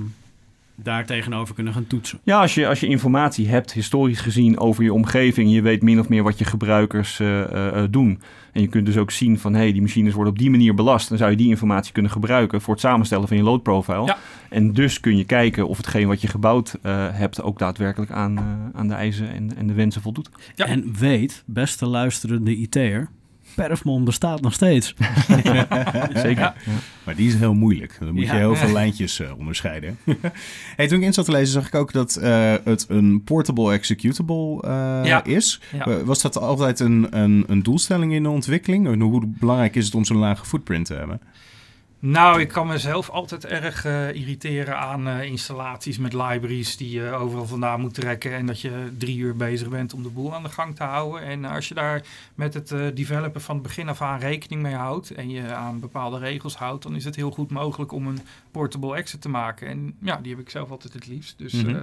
[0.84, 2.20] daar tegenover kunnen gaan toetsen.
[2.24, 6.00] Ja, als je, als je informatie hebt, historisch gezien, over je omgeving, je weet min
[6.00, 8.22] of meer wat je gebruikers eh, eh, eh, doen.
[8.54, 10.74] En je kunt dus ook zien van, hé, hey, die machines worden op die manier
[10.74, 11.10] belast.
[11.10, 14.06] Dan zou je die informatie kunnen gebruiken voor het samenstellen van je load profile.
[14.06, 14.18] Ja.
[14.50, 18.38] En dus kun je kijken of hetgeen wat je gebouwd eh, hebt ook daadwerkelijk aan,
[18.38, 20.30] eh, aan de eisen en, en de wensen voldoet.
[20.56, 20.66] Ja.
[20.66, 23.10] En weet, beste luisterende IT'er,
[23.68, 24.94] Perfmon bestaat nog steeds.
[26.14, 26.40] Zeker.
[26.40, 26.56] Ja.
[26.66, 26.72] Ja.
[27.04, 27.98] Maar die is heel moeilijk.
[28.00, 28.32] Dan moet Ja.
[28.34, 29.98] je heel veel lijntjes eh, onderscheiden.
[30.76, 33.74] hey, toen ik in zat te lezen, zag ik ook dat eh, het een portable
[33.74, 35.24] executable eh, Ja.
[35.24, 35.62] is.
[35.86, 36.04] Ja.
[36.04, 38.88] Was dat altijd een, een, een doelstelling in de ontwikkeling?
[38.88, 41.22] En hoe belangrijk is het om zo'n lage footprint te hebben?
[42.02, 47.12] Nou, ik kan mezelf altijd erg eh, irriteren aan eh, installaties met libraries die je
[47.12, 48.34] overal vandaan moet trekken.
[48.34, 51.22] En dat je drie uur bezig bent om de boel aan de gang te houden.
[51.28, 52.02] En als je daar
[52.36, 55.80] met het eh, developen van het begin af aan rekening mee houdt en je aan
[55.80, 58.20] bepaalde regels houdt, dan is het heel goed mogelijk om een
[58.52, 59.68] portable exit te maken.
[59.68, 61.38] En ja, die heb ik zelf altijd het liefst.
[61.38, 61.78] Dus Mhm.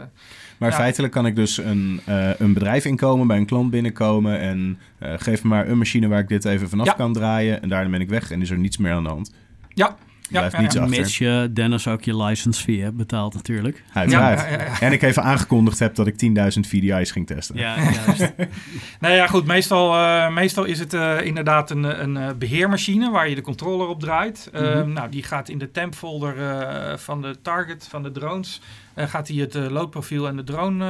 [0.59, 0.76] Maar Ja.
[0.76, 2.00] feitelijk kan ik dus een,
[2.38, 6.29] een bedrijf inkomen, bij een klant binnenkomen en geef me maar een machine waar ik
[6.29, 6.92] dit even vanaf Ja.
[6.92, 9.33] kan draaien en daarna ben ik weg en is er niets meer aan de hand.
[9.76, 9.96] Ja.
[10.30, 10.80] Ja, blijft ja, niets ja.
[10.80, 10.98] achter.
[10.98, 13.82] Mits je Dennis ook je license fee hebt betaald natuurlijk.
[13.92, 14.40] Uiteraard.
[14.40, 14.80] Ja, ja.
[14.80, 17.56] En ik even aangekondigd heb dat ik 10.000 VDI's ging testen.
[17.56, 18.32] Ja, juist.
[19.00, 19.46] Nou ja, goed.
[19.46, 23.86] Meestal, eh, meestal is het eh, inderdaad een, een eh, beheermachine waar je de controller
[23.86, 24.50] op draait.
[24.52, 24.92] Mhm.
[24.92, 28.60] Nou, die gaat in de tempfolder eh, van de target, van de drones,
[28.96, 30.84] gaat hij het loodprofiel en de drone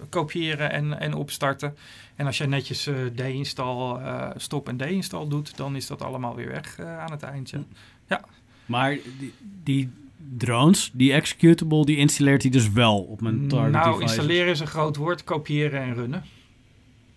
[0.00, 1.76] eh, kopiëren en, en opstarten.
[2.16, 6.34] En als je netjes eh de-install, eh, stop en de-install doet, dan is dat allemaal
[6.34, 7.64] weer weg aan het eindje.
[8.66, 9.32] Maar die,
[9.64, 9.90] die
[10.36, 14.16] drones, die executable, die installeert hij dus wel op mijn target nou, devices.
[14.16, 16.22] installeren is een groot woord, kopiëren en runnen.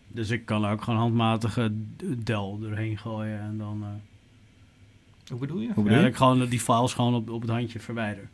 [0.08, 1.72] Dus ik kan ook gewoon handmatige
[2.24, 3.82] Dell erheen gooien en dan...
[3.84, 3.88] eh,
[5.32, 5.66] Hoe bedoel je?
[5.68, 6.10] Hoe ja, bedoel dat je?
[6.10, 8.30] ik gewoon die files gewoon op, op het handje verwijder.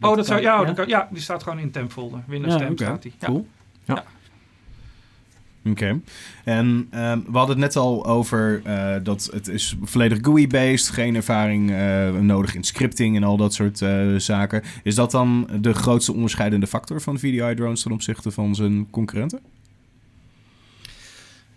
[0.00, 2.22] Oh, dat zou, kan- ja, dat kan- ja, die staat gewoon in tempfolder.
[2.26, 3.12] Windows Ja, temp staat die.
[3.84, 4.04] Ja.
[5.64, 6.00] Oké.
[6.44, 11.14] En ehm, we hadden het net al over eh, dat het is volledig GUI-based, geen
[11.14, 14.62] ervaring eh, nodig in scripting en al dat soort eh, zaken.
[14.82, 19.40] Is dat dan de grootste onderscheidende factor van VDI-drones ten opzichte van zijn concurrenten?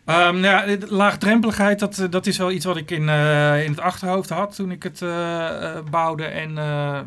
[0.06, 3.02] Ehm, nou ja, laagdrempeligheid, dat, dat is wel iets wat ik in,
[3.63, 5.00] in het achterhoofd had toen ik het
[5.91, 6.24] bouwde.
[6.24, 7.06] En, Wat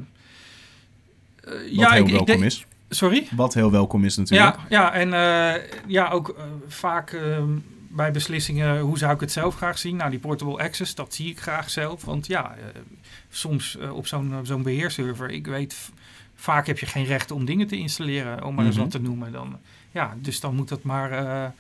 [1.71, 2.67] ja, heel ik, ik welkom denk- is.
[2.89, 3.29] Sorry?
[3.37, 4.57] Wat heel welkom is natuurlijk.
[4.57, 7.49] Ja, ja, en eh, ja, ook eh, vaak ehm,
[7.89, 9.97] bij beslissingen, hoe zou ik het zelf graag zien?
[9.97, 12.05] Nou, die portable access, dat zie ik graag zelf.
[12.05, 12.81] Want ja, eh,
[13.31, 15.91] soms op zo'n zo'n beheerserver, ik weet,
[16.35, 18.83] vaak heb je geen recht om dingen te installeren, om maar eens Mhm.
[18.85, 19.33] wat te noemen.
[19.33, 19.59] Dan,
[19.93, 21.53] ja, dus dan moet dat maar...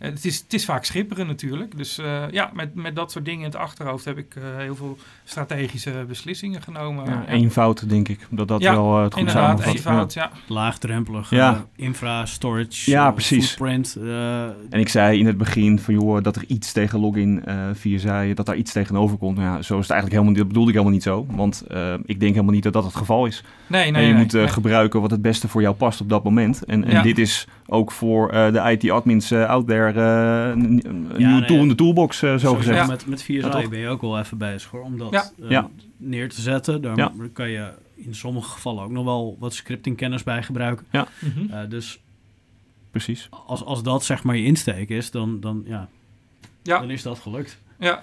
[0.00, 1.76] eh, het, is, het is vaak schipperen natuurlijk.
[1.76, 4.74] Dus eh, ja, met, met dat soort dingen in het achterhoofd heb ik eh, heel
[4.76, 7.04] veel strategische beslissingen genomen.
[7.04, 8.26] Ja, Ja, eenvoud, denk ik.
[8.30, 9.74] Dat dat Ja, wel eh, het goed Inderdaad, samenvat.
[9.74, 10.30] eenvoud, ja.
[10.46, 11.64] Laagdrempelig, Ja.
[11.76, 13.48] infra, storage, Ja, precies.
[13.48, 13.96] footprint.
[14.00, 17.54] eh, En ik zei in het begin van joh, dat er iets tegen login eh
[17.72, 19.36] via zei, dat daar iets tegenover komt.
[19.36, 20.38] Nou ja, zo is het eigenlijk helemaal niet.
[20.38, 21.26] Dat bedoelde ik helemaal niet zo.
[21.30, 23.44] Want eh, ik denk helemaal niet dat dat het geval is.
[23.66, 24.48] Nee, nee, en je nee, moet eh, nee.
[24.50, 26.64] gebruiken wat het beste voor jou past op dat moment.
[26.64, 27.02] En, en Ja.
[27.02, 31.32] dit is ook voor eh, de IT-admins eh, out there eh, een, een Ja, nieuwe
[31.40, 32.76] nee, tool in de toolbox, eh, zo gezegd.
[32.78, 32.86] Ja.
[32.86, 33.68] Met, met 4 Ja, toch?
[33.68, 35.30] ben je ook wel even bezig hoor, om dat Ja.
[35.42, 35.68] eh, Ja.
[35.96, 36.82] neer te zetten.
[36.82, 37.12] Daar Ja.
[37.32, 40.86] kan je in sommige gevallen ook nog wel wat scriptingkennis bij gebruiken.
[40.90, 41.50] Mhm.
[41.52, 42.00] Eh, dus
[42.90, 43.28] Precies.
[43.46, 45.88] als, als dat zeg maar je insteek is, dan, dan, ja,
[46.62, 46.78] Ja.
[46.78, 47.58] dan is dat gelukt.
[47.78, 48.02] Ja,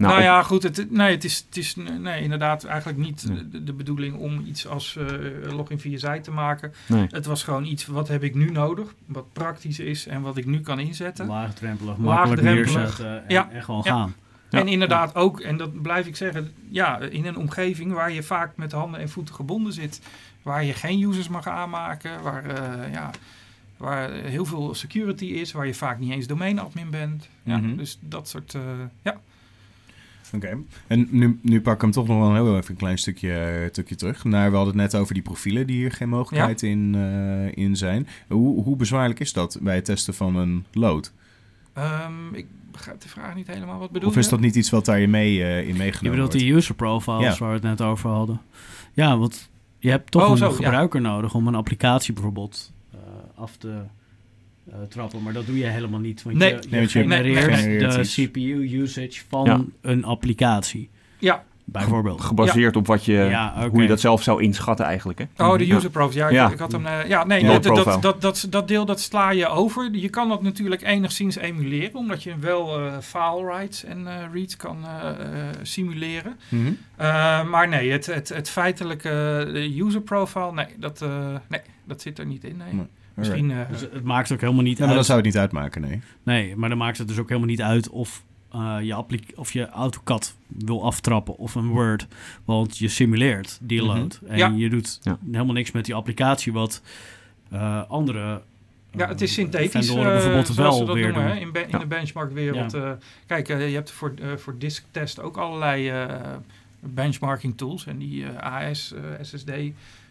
[0.00, 0.62] Nou, Nou, op- ja, goed.
[0.62, 3.48] Het, nee, het is, het is nee, inderdaad eigenlijk niet Nee.
[3.48, 5.06] de, de bedoeling om iets als eh,
[5.52, 6.72] login via zij te maken.
[6.86, 7.06] nee.
[7.10, 8.94] Het was gewoon iets, wat heb ik nu nodig?
[9.06, 11.26] Wat praktisch is en wat ik nu kan inzetten.
[11.26, 12.74] Laagdrempelig, makkelijk Laagdrempelig.
[12.76, 13.48] neerzetten en, Ja.
[13.50, 13.90] en gewoon Ja.
[13.92, 14.14] gaan.
[14.50, 14.58] Ja.
[14.58, 18.56] En inderdaad ook, en dat blijf ik zeggen, ja, in een omgeving waar je vaak
[18.56, 20.00] met handen en voeten gebonden zit.
[20.42, 23.10] Waar je geen users mag aanmaken, waar, eh, ja,
[23.76, 27.28] waar heel veel security is, waar je vaak niet eens domeinadmin bent.
[27.42, 27.76] Ja, Mhm.
[27.76, 28.60] Dus dat soort, eh,
[29.02, 29.20] ja.
[30.34, 30.58] Oké.
[30.86, 33.94] En nu, nu pak ik hem toch nog wel heel even een klein stukje, stukje
[33.94, 34.24] terug.
[34.24, 37.76] Naar, we hadden het net over die profielen die hier geen mogelijkheid in, eh, in
[37.76, 38.06] zijn.
[38.28, 41.12] Hoe, hoe bezwaarlijk is dat bij het testen van een load?
[41.72, 43.78] Ehm, ik begrijp de vraag niet helemaal.
[43.78, 44.30] Wat bedoel Of is je?
[44.30, 46.46] dat niet iets wat daar je mee, eh, in Je meegenomen bedoelt wordt?
[46.46, 47.38] die user profiles Ja.
[47.38, 48.40] waar we het net over hadden.
[48.92, 50.52] Ja, want je hebt toch Oh, een zo, ja.
[50.54, 52.98] gebruiker nodig om een applicatie bijvoorbeeld eh,
[53.34, 53.76] af te eh,
[54.88, 55.22] trappen.
[55.22, 56.22] Maar dat doe je helemaal niet.
[56.22, 56.50] Want Nee.
[56.54, 58.00] je, je Nee, genereert de.
[58.30, 59.60] CPU-usage van Ja.
[59.80, 60.90] een applicatie.
[61.18, 62.20] Ja, Bijvoorbeeld.
[62.20, 65.18] Gebaseerd op wat je, Ja, hoe je dat zelf zou inschatten eigenlijk.
[65.18, 65.44] Hè?
[65.46, 66.20] Oh, de user profile.
[66.22, 66.50] Ja, ik- Ja.
[66.50, 66.86] Ik, had hem.
[66.86, 69.88] eh, ja, nee, Ja, dat, dat, dat, dat, dat deel dat sla je over.
[69.92, 74.56] Je kan dat natuurlijk enigszins emuleren, omdat je wel eh, file writes en eh, reads
[74.56, 76.36] kan eh, eh, simuleren.
[76.48, 76.72] Mhm.
[76.96, 79.10] Eh, maar nee, het, het, het feitelijke
[79.54, 82.56] eh, user profile, nee dat, eh, nee, dat zit er niet in.
[82.56, 82.72] Nee.
[82.74, 82.86] Nee.
[83.14, 83.50] Misschien.
[83.50, 85.06] eh, Dus het maakt ook helemaal niet Ja, maar dan uit.
[85.06, 86.00] zou het niet uitmaken, nee.
[86.22, 89.52] Nee, maar dan maakt het dus ook helemaal niet uit of eh, je, applic- of
[89.52, 92.06] je AutoCAD wil aftrappen of een Word.
[92.44, 93.86] Want je simuleert die Mhm.
[93.98, 94.20] load.
[94.26, 94.48] En Ja.
[94.56, 95.18] je doet Ja.
[95.30, 96.82] helemaal niks met die applicatie wat
[97.50, 98.40] eh, andere
[98.96, 99.88] ja, het is synthetisch.
[99.88, 101.54] eh, bijvoorbeeld zoals wel ze dat weer noemen, doen.
[101.62, 102.74] in, in de benchmark-wereld.
[102.74, 102.90] eh,
[103.26, 106.14] kijk, je hebt voor, voor disk-test ook allerlei eh,
[106.80, 107.86] benchmarking tools.
[107.86, 109.50] En die eh, AS, eh, SSD,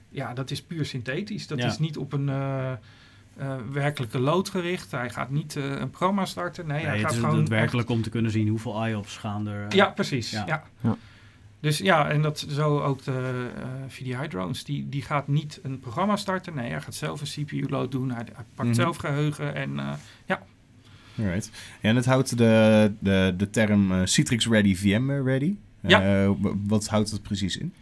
[0.10, 1.48] ja, dat is puur synthetisch.
[1.48, 1.68] Dat Ja.
[1.68, 2.78] is niet op een eh, eh,
[3.72, 4.92] werkelijke load gericht.
[4.92, 6.68] Hij gaat niet eh, een programma starten.
[6.68, 7.36] Nee, Nee, hij het gaat is gewoon...
[7.38, 9.76] daadwerkelijk om te kunnen zien hoeveel IOPS gaan er.
[9.76, 10.32] ja, precies.
[10.32, 10.44] Ja.
[10.48, 10.64] Ja.
[10.82, 10.96] Ja.
[11.62, 14.64] Dus ja, en dat zo ook de eh, VDI-drones.
[14.64, 16.56] Die, die gaat niet een programma starten.
[16.56, 18.12] Nee, hij gaat zelf een CPU-load doen.
[18.12, 18.78] Hij, hij pakt Mhm.
[18.78, 19.56] zelf geheugen.
[19.56, 20.36] En eh,
[21.18, 21.52] Alright.
[21.82, 25.56] En het houdt de, de, de term Citrix Ready, VMware Ready.
[25.82, 26.24] Ja.
[26.24, 26.30] Eh,
[26.68, 27.74] wat houdt het precies in?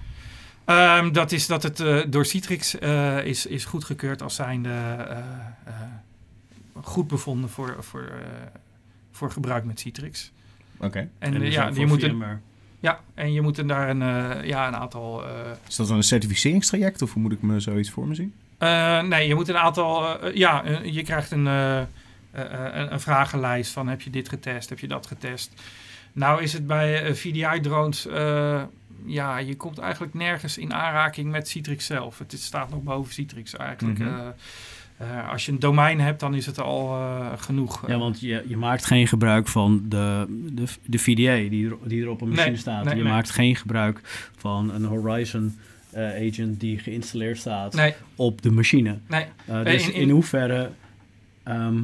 [0.68, 5.18] Ehm, dat is dat het eh, door Citrix eh, is, is goedgekeurd als zijnde eh,
[5.66, 5.74] eh,
[6.82, 8.28] goed bevonden voor, voor, eh,
[9.12, 10.32] voor gebruik met Citrix.
[10.78, 11.00] Oké.
[11.00, 12.24] En, En dus ja, je moet een,
[12.80, 15.30] ja, en je moet er daar een, eh, ja, een aantal eh,
[15.68, 18.34] Is dat dan een certificeringstraject of hoe moet ik me zoiets voor me zien?
[18.58, 20.20] Eh, nee, je moet een aantal.
[20.22, 21.86] eh, ja, je krijgt een, eh, eh,
[22.32, 24.70] een, een vragenlijst van: heb je dit getest?
[24.70, 25.52] Heb je dat getest?
[26.14, 28.08] Nou, is het bij eh, VDI-drones.
[29.06, 32.18] Ja, je komt eigenlijk nergens in aanraking met Citrix zelf.
[32.20, 34.00] Het staat nog boven Citrix eigenlijk.
[34.00, 34.08] Mhm.
[34.08, 34.28] Eh,
[34.98, 37.88] eh, als je een domein hebt, dan is het al eh, genoeg.
[37.88, 42.02] Ja, want je, je maakt geen gebruik van de, de, de VDA die er, die
[42.04, 42.84] er op een machine Nee, staat.
[42.84, 43.12] nee, je nee.
[43.12, 44.00] maakt geen gebruik
[44.38, 45.56] van een Horizon
[45.96, 49.00] agent die geïnstalleerd staat op de machine.
[49.08, 49.26] nee.
[49.64, 50.72] Dus in- in, in- hoeverre
[51.44, 51.78] ehm,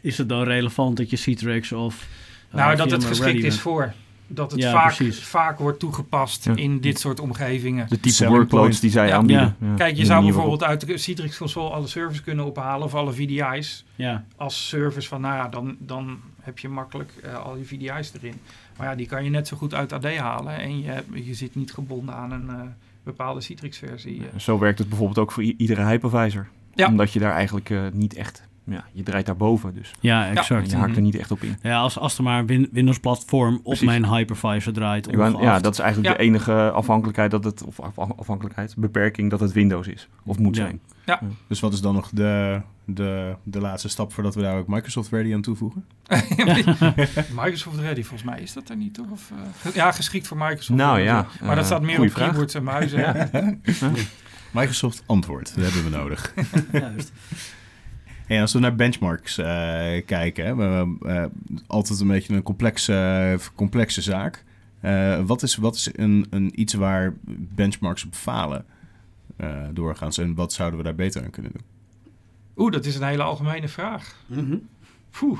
[0.00, 2.06] is het dan relevant dat je Citrix of
[2.50, 3.92] nou, dat het geschikt is voor.
[4.28, 5.24] Dat het Ja, vaak, precies.
[5.24, 6.54] vaak wordt toegepast Ja.
[6.56, 7.88] in dit soort omgevingen.
[7.88, 9.14] De type workloads die zij Ja.
[9.16, 9.56] aanbieden.
[9.60, 9.66] Ja.
[9.68, 13.12] Ja, Kijk, je zou bijvoorbeeld uit de Citrix console alle servers kunnen ophalen of alle
[13.12, 13.84] VDI's.
[13.94, 18.12] Ja, als service van, nou ja, dan, dan heb je makkelijk eh, al je VDI's
[18.20, 18.34] erin.
[18.76, 21.54] Maar ja, die kan je net zo goed uit AD halen en je, je zit
[21.54, 22.60] niet gebonden aan een eh,
[23.02, 24.22] bepaalde Citrix-versie.
[24.36, 26.46] Zo werkt het bijvoorbeeld ook voor iedere hypervisor.
[26.74, 26.86] Ja.
[26.88, 28.42] Omdat je daar eigenlijk eh, niet echt...
[28.68, 29.92] Ja, je draait daarboven dus.
[30.00, 30.70] ja En exact.
[30.70, 31.56] je haakt er niet echt op in.
[31.62, 33.86] Ja, als, als er maar een Win- Windows-platform op Precies.
[33.86, 35.08] mijn hypervisor draait.
[35.40, 36.16] Ja, dat is eigenlijk Ja.
[36.18, 37.64] de enige afhankelijkheid dat het...
[37.64, 40.08] Of af- afhankelijkheid, beperking dat het Windows is.
[40.24, 40.62] Of moet Ja.
[41.04, 41.30] zijn.
[41.48, 45.10] Dus wat is dan nog de, de, de laatste stap voordat we daar ook Microsoft
[45.10, 45.84] Ready aan toevoegen?
[47.42, 49.10] Microsoft Ready, volgens mij is dat er niet, toch?
[49.10, 49.32] Of,
[49.64, 50.78] eh, ja, geschikt voor Microsoft.
[50.78, 52.24] Nou ja, Maar dat eh, staat meer op vraag.
[52.26, 52.98] keyboards en muizen.
[53.00, 53.28] Ja.
[54.52, 56.34] Microsoft antwoord, dat hebben we nodig.
[56.72, 57.12] Juist.
[58.26, 59.46] En als we naar benchmarks eh,
[60.06, 61.24] kijken, hè, we, eh,
[61.66, 64.44] altijd een beetje een complexe, complexe zaak.
[64.80, 67.14] Eh, wat is, wat is een, een iets waar
[67.54, 68.64] benchmarks op falen
[69.36, 71.64] eh, doorgaans en wat zouden we daar beter aan kunnen doen?
[72.56, 74.16] Oeh, dat is een hele algemene vraag.
[74.26, 74.56] Mhm.
[75.10, 75.38] Poeh.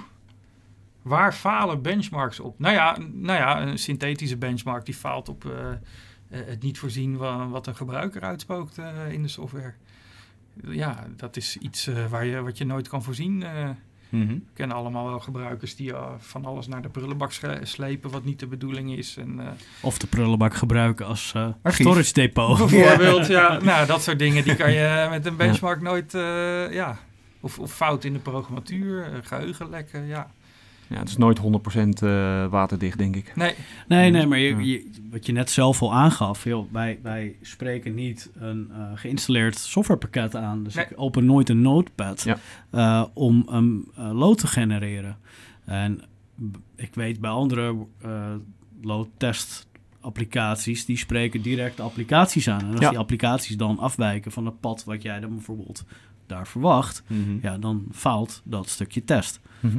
[1.03, 2.59] Waar falen benchmarks op?
[2.59, 7.17] Nou ja, nou ja een synthetische benchmark die faalt op eh, eh, het niet voorzien
[7.17, 9.75] van wat een gebruiker uitspookt eh, in de software.
[10.69, 13.43] Ja, dat is iets eh, waar je, wat je nooit kan voorzien.
[13.43, 13.69] eh.
[14.11, 18.25] we kennen allemaal wel gebruikers die eh, van alles naar de prullenbak sle- slepen wat
[18.25, 19.17] niet de bedoeling is.
[19.17, 19.47] En, eh,
[19.81, 22.59] Of de prullenbak gebruiken als eh, storage depot.
[22.69, 26.99] bijvoorbeeld, ja, nou, dat soort dingen die kan je met een benchmark nooit, eh, ja.
[27.41, 30.31] Of, of fout in de programmatuur, eh, geheugenlekken, ja.
[30.89, 31.43] Ja, het is nooit 100%
[32.03, 33.33] eh, waterdicht, denk ik.
[33.37, 33.55] Nee,
[33.89, 38.31] Nee, nee, maar je, wat je net zelf al aangaf, joh, wij, wij spreken niet
[38.35, 40.65] een eh, geïnstalleerd softwarepakket aan.
[40.65, 40.85] Dus Nee.
[40.85, 42.39] ik open nooit een notepad Ja.
[42.71, 45.17] eh, om een load te genereren.
[45.65, 46.01] En
[46.77, 48.35] ik weet bij andere eh
[48.83, 49.67] load test
[50.01, 52.61] applicaties, die spreken direct applicaties aan.
[52.61, 52.89] En als Ja.
[52.89, 55.85] die applicaties dan afwijken van het pad wat jij dan bijvoorbeeld
[56.27, 57.03] daar verwacht,
[57.43, 59.41] ja, dan faalt dat stukje test.
[59.61, 59.79] Mhm.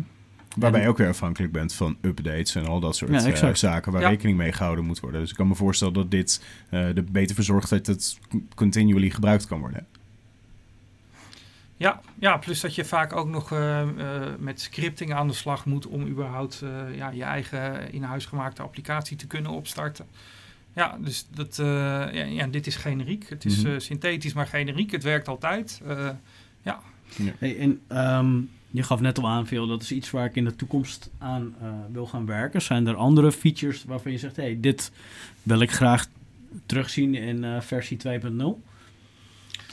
[0.56, 3.60] Waarbij je ook weer afhankelijk bent van updates en al dat soort Ja, eh, exact.
[3.60, 4.10] zaken waar Ja.
[4.10, 5.22] rekening mee gehouden moet worden.
[5.22, 8.20] Dus ik kan me voorstellen dat dit eh er beter voor zorgt dat het
[8.56, 9.86] continually gebruikt kan worden.
[11.78, 13.90] Ja, ja, plus dat je vaak ook nog eh, eh,
[14.40, 18.62] met scripting aan de slag moet om überhaupt eh, ja, je eigen in huis gemaakte
[18.62, 20.06] applicatie te kunnen opstarten.
[20.74, 23.30] Ja, dus dat, eh, ja, ja, dit is generiek.
[23.30, 23.72] Het is Mhm.
[23.74, 24.92] eh, synthetisch, maar generiek.
[24.92, 25.82] Het werkt altijd.
[25.88, 26.10] Eh,
[27.40, 28.40] Hey, en ehm,
[28.72, 31.56] je gaf net al aan, veel dat is iets waar ik in de toekomst aan
[31.62, 32.62] eh, wil gaan werken.
[32.62, 34.92] Zijn er andere features waarvan je zegt, hey, dit
[35.44, 36.06] wil ik graag
[36.66, 38.44] terugzien in eh, versie 2.0?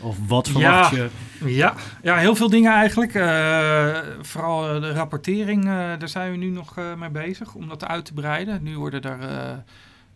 [0.02, 1.08] Of wat verwacht Ja.
[1.42, 1.54] je?
[1.54, 3.14] ja, ja, heel veel dingen eigenlijk.
[3.14, 8.12] Eh, vooral de rapportering, daar zijn we nu nog mee bezig om dat uit te
[8.12, 8.62] breiden.
[8.62, 9.18] Nu worden er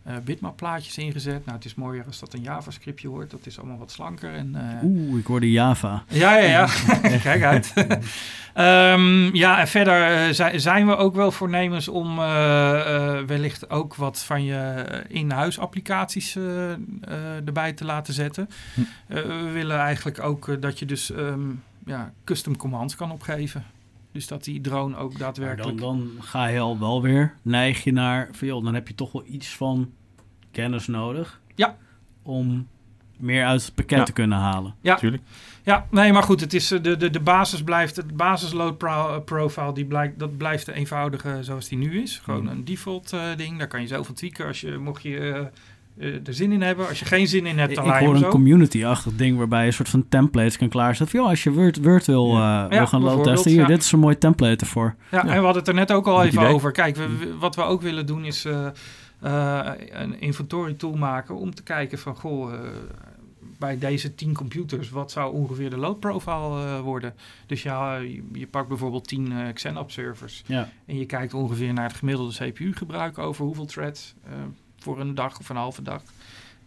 [0.09, 1.45] eh eh, bitmap-plaatjes ingezet.
[1.45, 3.31] Nou, het is mooier als dat een JavaScriptje wordt.
[3.31, 4.33] Dat is allemaal wat slanker.
[4.33, 6.03] En, eh, Oeh, ik hoorde Java.
[6.07, 6.67] Ja, ja, ja.
[7.23, 7.73] Kijk uit.
[8.53, 12.15] Ehm, ja, en verder eh, zi- zijn we ook wel voornemens om
[13.25, 16.37] wellicht ook wat van je in-huis applicaties
[17.45, 18.49] erbij te laten zetten.
[18.73, 18.81] Hm.
[19.07, 21.41] We willen eigenlijk ook dat je dus ehm,
[21.85, 23.63] ja, custom commands kan opgeven.
[24.11, 25.77] Dus dat die drone ook Maar dan, daadwerkelijk...
[25.77, 29.23] dan ga je al wel weer, neig je naar, veel, dan heb je toch wel
[29.25, 29.91] iets van
[30.59, 31.39] kennis nodig.
[31.55, 31.75] Ja.
[32.23, 32.67] Om
[33.17, 34.03] meer uit het pakket Ja.
[34.03, 34.75] te kunnen halen.
[34.81, 34.95] Ja.
[34.95, 35.23] Tuurlijk.
[35.63, 38.89] Ja, nee, maar goed, het is, eh, de, de, de basis blijft, het basisload pro,
[39.15, 42.19] eh, profile, die blijkt, dat blijft de eenvoudige zoals die nu is.
[42.23, 42.51] Gewoon Mhm.
[42.53, 45.47] een default eh, ding, daar kan je zelf van tweaken als je, mocht je
[45.97, 46.87] eh, er zin in hebben.
[46.87, 49.73] Als je geen zin in hebt, dan ik hoor een community-achtig ding waarbij je een
[49.73, 51.07] soort van templates kan klaarzetten.
[51.09, 53.67] Van, joh, als je Word, Word wil, eh, wil gaan loadtesten, hier, ja.
[53.67, 54.95] dit is een mooi template ervoor.
[55.11, 55.21] Ja, Ja.
[55.21, 56.53] en we hadden het er net ook al Goed even idee.
[56.53, 56.71] over.
[56.71, 58.45] Kijk, we- we- wat we ook willen doen is
[59.19, 62.59] eh, een inventory tool maken om te kijken van, goh, eh,
[63.57, 67.13] bij deze 10 computers, wat zou ongeveer de load profile eh, worden?
[67.45, 70.69] Dus ja, je, je pakt bijvoorbeeld 10 eh Xenop servers Ja.
[70.85, 74.13] en je kijkt ongeveer naar het gemiddelde CPU-gebruik over hoeveel threads
[74.77, 76.01] voor een dag of een halve dag.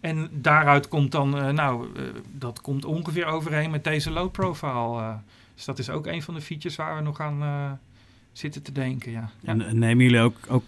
[0.01, 1.87] En daaruit komt dan, nou,
[2.33, 5.17] dat komt ongeveer overeen met deze load profile.
[5.55, 7.79] dus dat is ook een van de features waar we nog aan
[8.33, 9.31] zitten te denken, ja.
[9.45, 10.65] En en nemen jullie ook, ook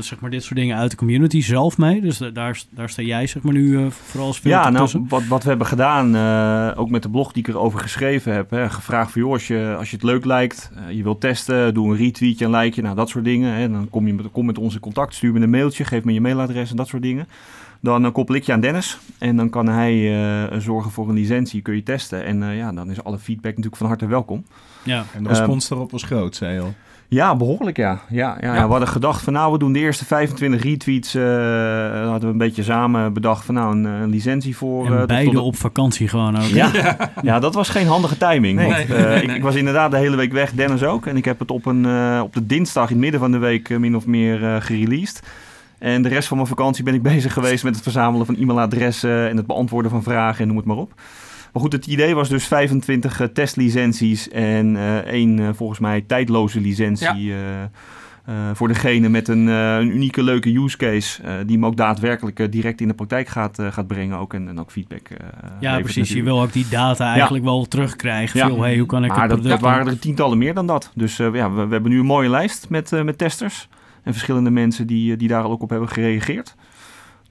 [0.00, 2.00] zeg maar dit soort dingen uit de community zelf mee?
[2.00, 4.82] Dus da- daar, daar sta jij zeg maar nu eh, vooral als filter Ja, nou,
[4.84, 5.06] tussen?
[5.08, 8.50] wat, wat we hebben gedaan, eh, ook met de blog die ik erover geschreven heb,
[8.50, 11.74] hè, gevraagd van joh, als je, als je het leuk lijkt, eh, je wilt testen,
[11.74, 13.54] doe een retweetje, een likeje, nou dat soort dingen.
[13.54, 16.12] Hè, dan kom je met, kom met onze contact, stuur me een mailtje, geef me
[16.12, 17.26] je mailadres en dat soort dingen.
[17.80, 21.14] Dan eh, koppel ik je aan Dennis en dan kan hij eh, zorgen voor een
[21.14, 22.24] licentie, kun je testen.
[22.24, 24.44] En eh, ja, dan is alle feedback natuurlijk van harte welkom.
[24.82, 25.04] Ja.
[25.14, 26.74] En de respons daarop was groot, zei je al.
[27.12, 28.00] Ja, behoorlijk ja.
[28.08, 28.64] Ja, ja, ja.
[28.64, 31.14] We hadden gedacht van nou, we doen de eerste 25 retweets.
[31.14, 31.22] eh
[32.08, 34.86] hadden we een beetje samen bedacht van nou, een, een licentie voor.
[34.86, 36.42] En eh, beide tot- op vakantie gewoon ook.
[36.62, 36.70] Ja.
[37.22, 38.58] ja, dat was geen handige timing.
[38.58, 38.66] Nee.
[38.66, 38.98] want, Nee.
[38.98, 41.06] eh, Nee, ik, was inderdaad de hele week weg, Dennis ook.
[41.06, 43.38] En ik heb het op, een, eh, op de dinsdag in het midden van de
[43.38, 45.22] week eh, min of meer eh gereleased.
[45.78, 49.28] En de rest van mijn vakantie ben ik bezig geweest met het verzamelen van e-mailadressen
[49.28, 50.92] en het beantwoorden van vragen en noem het maar op.
[51.52, 56.00] Maar goed, het idee was dus 25 eh, testlicenties en eh, één eh, volgens mij
[56.00, 57.32] tijdloze licentie.
[58.52, 61.22] voor degene met een, een unieke, leuke use case.
[61.46, 64.18] die hem ook daadwerkelijk direct in de praktijk gaat, gaat brengen.
[64.18, 65.08] Ook en, en ook feedback.
[65.60, 66.12] Ja, precies.
[66.12, 68.38] Je wil ook die data eigenlijk wel terugkrijgen.
[68.38, 68.60] Ja.
[68.60, 70.90] Hey, hoe kan ik Maar het dat, waren er tientallen meer dan dat.
[70.94, 73.68] Dus ja, we, we hebben nu een mooie lijst met, met testers.
[74.02, 76.54] En verschillende mensen die, die daar ook op hebben gereageerd.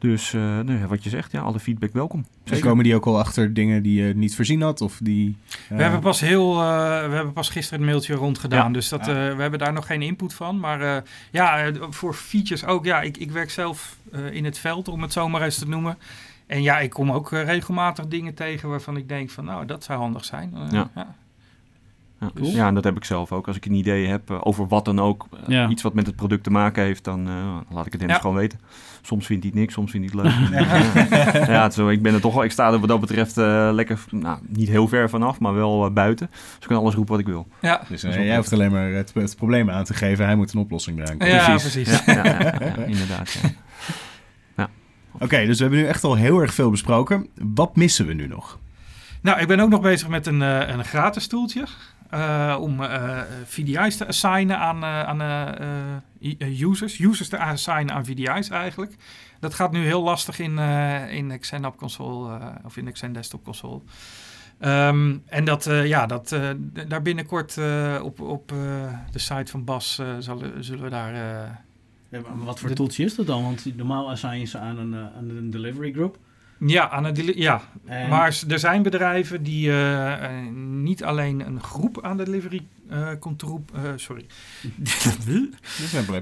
[0.01, 2.25] Dus eh, nou ja, wat je zegt, ja, alle feedback welkom.
[2.43, 4.81] Dus komen die ook al achter dingen die je niet voorzien had?
[4.81, 5.37] Of die,
[5.69, 8.73] eh, We, hebben pas heel, eh, we hebben pas gisteren het mailtje rondgedaan, Ja.
[8.73, 9.29] dus dat, Ja.
[9.29, 10.59] eh, we hebben daar nog geen input van.
[10.59, 12.85] Maar eh, ja, eh, voor features ook.
[12.85, 15.67] Ja, ik, ik werk zelf eh, in het veld, om het zo maar eens te
[15.67, 15.97] noemen.
[16.47, 19.83] En ja, ik kom ook eh, regelmatig dingen tegen waarvan ik denk van, nou, dat
[19.83, 20.53] zou handig zijn.
[20.55, 20.89] Eh, Ja.
[20.95, 21.15] ja.
[22.21, 22.49] Ja, Cool.
[22.51, 23.47] ja, en dat heb ik zelf ook.
[23.47, 25.69] Als ik een idee heb eh, over wat dan ook, eh, Ja.
[25.69, 28.21] iets wat met het product te maken heeft, dan eh, laat ik het Dennis Ja.
[28.21, 28.59] gewoon weten.
[29.01, 31.47] Soms vindt hij het niks, soms vindt hij het leuk.
[31.47, 33.99] ja, zo, ik ben er toch wel, ik sta er wat dat betreft eh, lekker,
[34.09, 36.27] nou, niet heel ver vanaf, maar wel buiten.
[36.31, 37.47] Dus ik kan alles roepen wat ik wil.
[37.61, 37.81] Ja.
[37.89, 40.25] Dus jij hoeft alleen maar het, het probleem aan te geven.
[40.25, 41.27] Hij moet een oplossing bedenken.
[41.27, 42.03] Ja, precies.
[42.05, 43.39] Ja, ja, ja, ja, ja, inderdaad.
[44.57, 44.69] Ja.
[45.19, 47.27] Oké, dus we hebben nu echt al heel erg veel besproken.
[47.35, 48.59] Wat missen we nu nog?
[49.21, 51.63] Nou, ik ben ook nog bezig met een, eh, een gratis toeltje.
[52.11, 56.01] Eh, om eh, VDI's te assignen aan, eh, aan
[56.39, 56.99] users.
[56.99, 58.95] Users te assignen aan VDI's eigenlijk.
[59.39, 60.57] Dat gaat nu heel lastig in,
[61.09, 63.81] in de Xen App Console of in de Xen Desktop Console.
[64.59, 66.35] Ehm, en dat, ja, dat,
[66.87, 67.57] daar binnenkort
[68.01, 68.47] op, op
[69.11, 71.13] de site van Bas zullen, zullen we daar...
[72.09, 73.43] Ja, maar wat voor De- toeltje is dat dan?
[73.43, 76.17] Want normaal assign je ze aan een, aan een delivery group.
[76.65, 80.45] Ja, aan het deli- ja, En- Maar er zijn bedrijven die eh, eh,
[80.81, 84.25] niet alleen een groep aan de delivery eh controep, eh, sorry.
[84.75, 85.17] Dus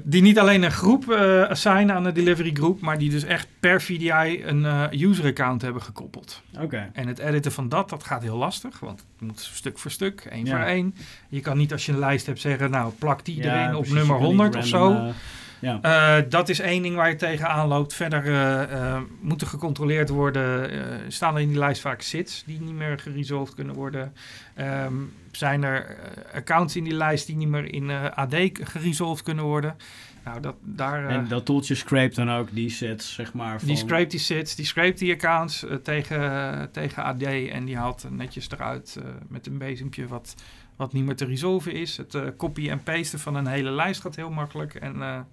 [0.04, 3.48] die niet alleen een groep eh assignen aan de delivery groep, maar die dus echt
[3.60, 6.42] per VDI een eh, user account hebben gekoppeld.
[6.60, 6.90] Oké.
[6.94, 10.28] En het editen van dat, dat gaat heel lastig, want het moet stuk voor stuk,
[10.32, 10.56] één Ja.
[10.58, 10.96] voor één.
[11.30, 13.82] Je kan niet als je een lijst hebt zeggen, nou plak die Ja, erin op
[13.82, 14.78] precies, nummer je kan niet 100 of zo.
[14.78, 15.14] random,
[15.60, 15.80] ja.
[15.82, 17.94] Eh, dat is één ding waar je tegenaan loopt.
[17.94, 20.72] Verder eh, eh, moeten gecontroleerd worden.
[21.12, 24.14] staan er in die lijst vaak sits die niet meer geresolved kunnen worden.
[24.56, 24.94] Ehm,
[25.32, 25.98] zijn er
[26.34, 29.76] accounts in die lijst die niet meer in AD geresolved kunnen worden?
[30.24, 33.60] Nou, dat, daar, En dat toeltje scrape dan ook die sets, zeg maar.
[33.60, 38.06] Van, die scraped die sits, die scraped die accounts tegen, tegen AD en die haalt
[38.10, 40.36] netjes eruit met een bezempje wat,
[40.76, 41.98] wat niet meer te resolven is.
[41.98, 44.76] Het copy en pasten van een hele lijst gaat heel makkelijk.
[44.76, 45.26] En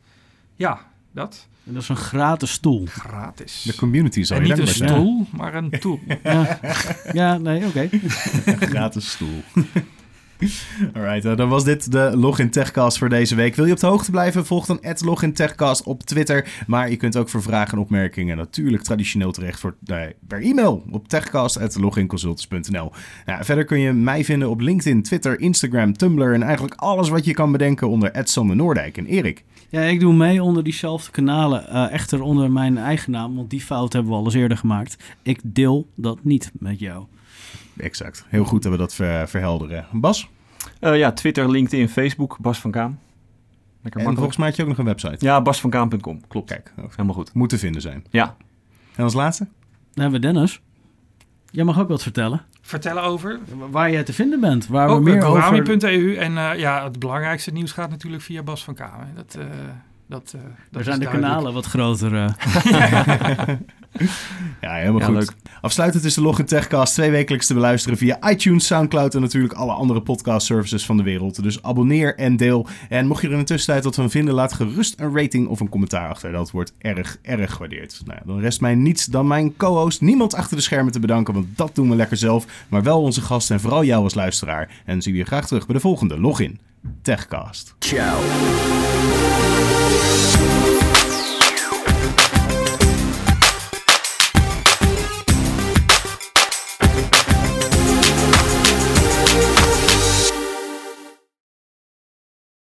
[0.57, 0.81] ja,
[1.13, 2.85] dat En dat is een gratis tool.
[2.89, 3.63] gratis.
[3.63, 4.89] De community zal en je niet een zijn.
[4.89, 6.01] stoel, maar een tool.
[6.23, 6.59] ja.
[7.13, 7.89] ja, nee, oké.
[8.45, 9.43] Gratis stoel.
[10.95, 13.55] Alright, eh, dan was dit de Login Techcast voor deze week.
[13.55, 14.47] Wil je op de hoogte blijven?
[14.47, 16.49] Volg dan Login Techcast op Twitter.
[16.67, 20.85] Maar je kunt ook voor vragen en opmerkingen natuurlijk traditioneel terecht voor, eh, per e-mail
[20.91, 22.93] op techcast.loginconsultants.nl.
[23.27, 27.25] Nou, verder kun je mij vinden op LinkedIn, Twitter, Instagram, Tumblr en eigenlijk alles wat
[27.25, 29.45] je kan bedenken onder Sander Noordijk en Erik.
[29.77, 31.69] Ja, ik doe mee onder diezelfde kanalen.
[31.69, 34.97] eh, echter onder mijn eigen naam, want die fout hebben we al eens eerder gemaakt.
[35.23, 37.05] Ik deel dat niet met jou.
[37.77, 38.25] Exact.
[38.29, 39.87] Heel goed dat we dat ver- verhelderen.
[39.93, 40.29] Bas?
[40.81, 42.91] Eh, ja, Twitter, LinkedIn, Facebook, Bas van Kaam.
[42.91, 44.17] Lekker En makkelijk.
[44.17, 45.25] volgens mij had je ook nog een website.
[45.25, 46.49] Ja, basvankaam.com, klopt.
[46.51, 47.33] Kijk, Helemaal goed.
[47.35, 48.05] moet te vinden zijn.
[48.11, 48.37] Ja,
[48.95, 49.45] En als laatste?
[49.93, 50.61] Dan hebben we Dennis.
[51.51, 52.43] Jij mag ook wat vertellen.
[52.67, 53.39] Vertellen over?
[53.71, 54.67] Waar jij te vinden bent.
[54.67, 55.43] Waar we meer over...
[55.43, 56.17] Gorami.eu.
[56.17, 59.07] En uh, ja, het belangrijkste nieuws gaat natuurlijk via Bas van Kamer.
[59.15, 59.45] Dat, uh,
[60.07, 62.13] dat, uh, dat zijn de kanalen wat groter.
[64.61, 65.15] ja, helemaal ja, goed.
[65.15, 65.33] Leuk.
[65.61, 69.73] Afsluitend is de Login Techcast twee wekelijks te beluisteren via iTunes, Soundcloud en natuurlijk alle
[69.73, 71.43] andere podcast services van de wereld.
[71.43, 72.67] Dus abonneer en deel.
[72.89, 75.61] En mocht je er in de tussentijd wat van vinden, laat gerust een rating of
[75.61, 76.33] een commentaar achter.
[76.33, 78.03] Dat wordt erg, erg gewaardeerd.
[78.05, 81.47] Nou, dan rest mij niets dan mijn co-host, niemand achter de schermen te bedanken, want
[81.57, 82.47] dat doen we lekker zelf.
[82.69, 84.83] Maar wel onze gasten en vooral jou als luisteraar.
[84.85, 86.59] En zie je graag terug bij de volgende Login
[87.03, 87.75] Techcast.
[87.79, 88.19] Ciao.